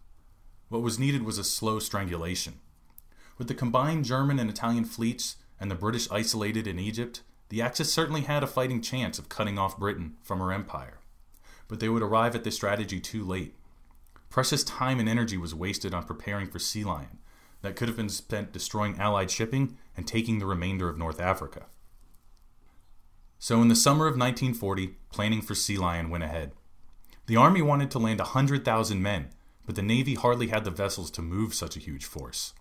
What 0.67 0.82
was 0.82 1.00
needed 1.00 1.23
was 1.23 1.38
a 1.38 1.45
slow 1.45 1.80
strangulation. 1.80 2.60
With 3.38 3.47
the 3.47 3.54
combined 3.54 4.04
German 4.04 4.38
and 4.38 4.50
Italian 4.50 4.84
fleets 4.84 5.38
and 5.62 5.71
the 5.71 5.76
British 5.76 6.12
isolated 6.12 6.67
in 6.67 6.78
Egypt, 6.78 7.21
the 7.49 7.62
Axis 7.62 7.91
certainly 7.91 8.21
had 8.21 8.43
a 8.43 8.47
fighting 8.47 8.81
chance 8.81 9.17
of 9.17 9.29
cutting 9.29 9.57
off 9.57 9.79
Britain 9.79 10.17
from 10.21 10.39
her 10.39 10.51
empire. 10.51 10.99
But 11.67 11.79
they 11.79 11.89
would 11.89 12.03
arrive 12.03 12.36
at 12.36 12.43
this 12.43 12.55
strategy 12.55 12.99
too 12.99 13.23
late. 13.23 13.55
Precious 14.29 14.63
time 14.63 14.99
and 14.99 15.07
energy 15.07 15.38
was 15.38 15.55
wasted 15.55 15.93
on 15.93 16.03
preparing 16.03 16.47
for 16.47 16.60
Sea 16.60 16.83
Lion, 16.83 17.19
that 17.62 17.75
could 17.75 17.88
have 17.88 17.97
been 17.97 18.10
spent 18.10 18.53
destroying 18.53 18.99
Allied 18.99 19.31
shipping 19.31 19.77
and 19.95 20.07
taking 20.07 20.39
the 20.39 20.45
remainder 20.45 20.89
of 20.89 20.97
North 20.97 21.19
Africa. 21.19 21.65
So, 23.39 23.62
in 23.62 23.67
the 23.67 23.75
summer 23.75 24.07
of 24.07 24.17
1940, 24.17 24.95
planning 25.12 25.41
for 25.41 25.55
Sea 25.55 25.77
Lion 25.77 26.10
went 26.10 26.23
ahead. 26.23 26.53
The 27.27 27.36
Army 27.36 27.62
wanted 27.62 27.91
to 27.91 27.99
land 27.99 28.19
100,000 28.19 29.01
men, 29.01 29.29
but 29.65 29.75
the 29.75 29.81
Navy 29.81 30.15
hardly 30.15 30.47
had 30.47 30.63
the 30.63 30.71
vessels 30.71 31.12
to 31.12 31.21
move 31.21 31.53
such 31.53 31.75
a 31.75 31.81
huge 31.81 32.05
force. 32.05 32.53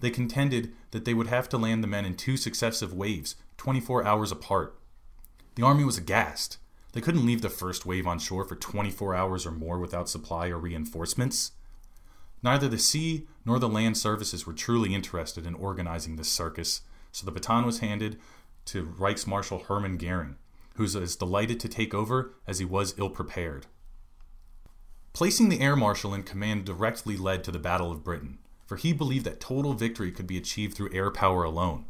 They 0.00 0.10
contended 0.10 0.72
that 0.92 1.04
they 1.04 1.14
would 1.14 1.26
have 1.26 1.48
to 1.50 1.58
land 1.58 1.82
the 1.82 1.88
men 1.88 2.04
in 2.04 2.14
two 2.14 2.36
successive 2.36 2.92
waves, 2.92 3.36
24 3.58 4.06
hours 4.06 4.32
apart. 4.32 4.78
The 5.56 5.64
army 5.64 5.84
was 5.84 5.98
aghast. 5.98 6.58
They 6.92 7.00
couldn't 7.00 7.26
leave 7.26 7.42
the 7.42 7.50
first 7.50 7.84
wave 7.84 8.06
on 8.06 8.18
shore 8.18 8.44
for 8.44 8.56
24 8.56 9.14
hours 9.14 9.44
or 9.44 9.50
more 9.50 9.78
without 9.78 10.08
supply 10.08 10.48
or 10.48 10.58
reinforcements. 10.58 11.52
Neither 12.42 12.68
the 12.68 12.78
sea 12.78 13.26
nor 13.44 13.58
the 13.58 13.68
land 13.68 13.98
services 13.98 14.46
were 14.46 14.52
truly 14.52 14.94
interested 14.94 15.44
in 15.44 15.54
organizing 15.54 16.16
this 16.16 16.30
circus, 16.30 16.82
so 17.12 17.26
the 17.26 17.32
baton 17.32 17.66
was 17.66 17.80
handed 17.80 18.18
to 18.66 18.84
Reichsmarshal 18.84 19.66
Hermann 19.66 19.96
Goering, 19.96 20.36
who 20.76 20.84
was 20.84 20.94
as 20.94 21.16
delighted 21.16 21.58
to 21.60 21.68
take 21.68 21.92
over 21.92 22.34
as 22.46 22.60
he 22.60 22.64
was 22.64 22.94
ill 22.96 23.10
prepared. 23.10 23.66
Placing 25.12 25.48
the 25.48 25.60
air 25.60 25.74
marshal 25.74 26.14
in 26.14 26.22
command 26.22 26.64
directly 26.64 27.16
led 27.16 27.42
to 27.42 27.50
the 27.50 27.58
Battle 27.58 27.90
of 27.90 28.04
Britain, 28.04 28.38
for 28.66 28.76
he 28.76 28.92
believed 28.92 29.24
that 29.24 29.40
total 29.40 29.72
victory 29.72 30.12
could 30.12 30.28
be 30.28 30.38
achieved 30.38 30.76
through 30.76 30.92
air 30.92 31.10
power 31.10 31.42
alone. 31.42 31.86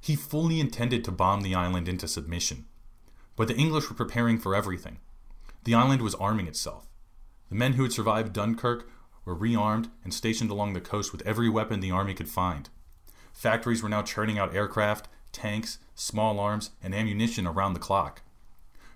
He 0.00 0.16
fully 0.16 0.60
intended 0.60 1.04
to 1.04 1.12
bomb 1.12 1.42
the 1.42 1.54
island 1.54 1.88
into 1.88 2.08
submission. 2.08 2.66
But 3.36 3.48
the 3.48 3.56
English 3.56 3.88
were 3.88 3.94
preparing 3.94 4.38
for 4.38 4.54
everything. 4.54 4.98
The 5.64 5.74
island 5.74 6.02
was 6.02 6.14
arming 6.14 6.46
itself. 6.46 6.88
The 7.48 7.54
men 7.54 7.74
who 7.74 7.82
had 7.82 7.92
survived 7.92 8.32
Dunkirk 8.32 8.88
were 9.24 9.36
rearmed 9.36 9.90
and 10.02 10.12
stationed 10.12 10.50
along 10.50 10.72
the 10.72 10.80
coast 10.80 11.12
with 11.12 11.26
every 11.26 11.48
weapon 11.48 11.80
the 11.80 11.90
army 11.90 12.14
could 12.14 12.28
find. 12.28 12.68
Factories 13.32 13.82
were 13.82 13.88
now 13.88 14.02
churning 14.02 14.38
out 14.38 14.54
aircraft, 14.54 15.08
tanks, 15.32 15.78
small 15.94 16.40
arms, 16.40 16.70
and 16.82 16.94
ammunition 16.94 17.46
around 17.46 17.74
the 17.74 17.80
clock. 17.80 18.22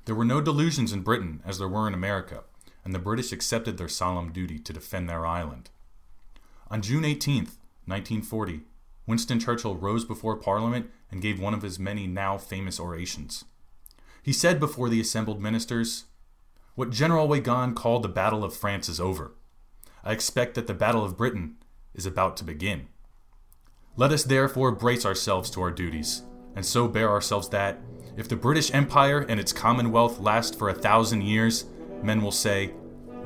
There 0.04 0.14
were 0.14 0.24
no 0.24 0.40
delusions 0.40 0.92
in 0.92 1.02
Britain 1.02 1.42
as 1.44 1.58
there 1.58 1.68
were 1.68 1.86
in 1.86 1.94
America, 1.94 2.44
and 2.84 2.94
the 2.94 2.98
British 2.98 3.32
accepted 3.32 3.78
their 3.78 3.88
solemn 3.88 4.32
duty 4.32 4.58
to 4.58 4.72
defend 4.72 5.08
their 5.08 5.24
island. 5.24 5.70
On 6.70 6.82
June 6.82 7.04
18, 7.04 7.44
1940, 7.84 8.62
Winston 9.06 9.40
Churchill 9.40 9.76
rose 9.76 10.04
before 10.04 10.36
Parliament 10.36 10.90
and 11.10 11.22
gave 11.22 11.40
one 11.40 11.54
of 11.54 11.62
his 11.62 11.78
many 11.78 12.06
now 12.06 12.38
famous 12.38 12.78
orations. 12.78 13.44
He 14.22 14.32
said 14.32 14.60
before 14.60 14.88
the 14.88 15.00
assembled 15.00 15.42
ministers, 15.42 16.04
What 16.74 16.90
General 16.90 17.28
Weygand 17.28 17.74
called 17.74 18.02
the 18.02 18.08
Battle 18.08 18.44
of 18.44 18.54
France 18.54 18.88
is 18.88 19.00
over. 19.00 19.32
I 20.04 20.12
expect 20.12 20.54
that 20.54 20.66
the 20.66 20.74
Battle 20.74 21.04
of 21.04 21.16
Britain 21.16 21.56
is 21.94 22.06
about 22.06 22.36
to 22.38 22.44
begin. 22.44 22.88
Let 23.96 24.12
us 24.12 24.24
therefore 24.24 24.72
brace 24.72 25.04
ourselves 25.04 25.50
to 25.50 25.60
our 25.60 25.70
duties, 25.70 26.22
and 26.54 26.64
so 26.64 26.88
bear 26.88 27.10
ourselves 27.10 27.48
that, 27.50 27.80
if 28.16 28.28
the 28.28 28.36
British 28.36 28.72
Empire 28.72 29.20
and 29.28 29.40
its 29.40 29.52
Commonwealth 29.52 30.18
last 30.18 30.58
for 30.58 30.68
a 30.68 30.74
thousand 30.74 31.22
years, 31.22 31.64
men 32.02 32.22
will 32.22 32.32
say, 32.32 32.72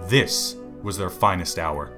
This 0.03 0.57
was 0.83 0.97
their 0.97 1.11
finest 1.11 1.59
hour. 1.59 1.93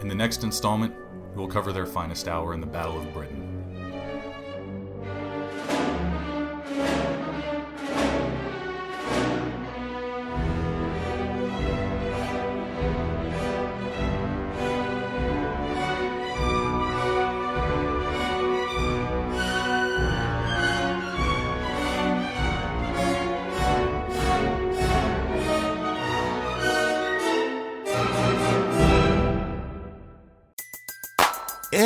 In 0.00 0.08
the 0.08 0.14
next 0.14 0.42
installment, 0.42 0.94
we 1.34 1.40
will 1.40 1.48
cover 1.48 1.72
their 1.72 1.86
finest 1.86 2.28
hour 2.28 2.54
in 2.54 2.60
the 2.60 2.66
Battle 2.66 2.98
of 2.98 3.12
Britain. 3.12 3.51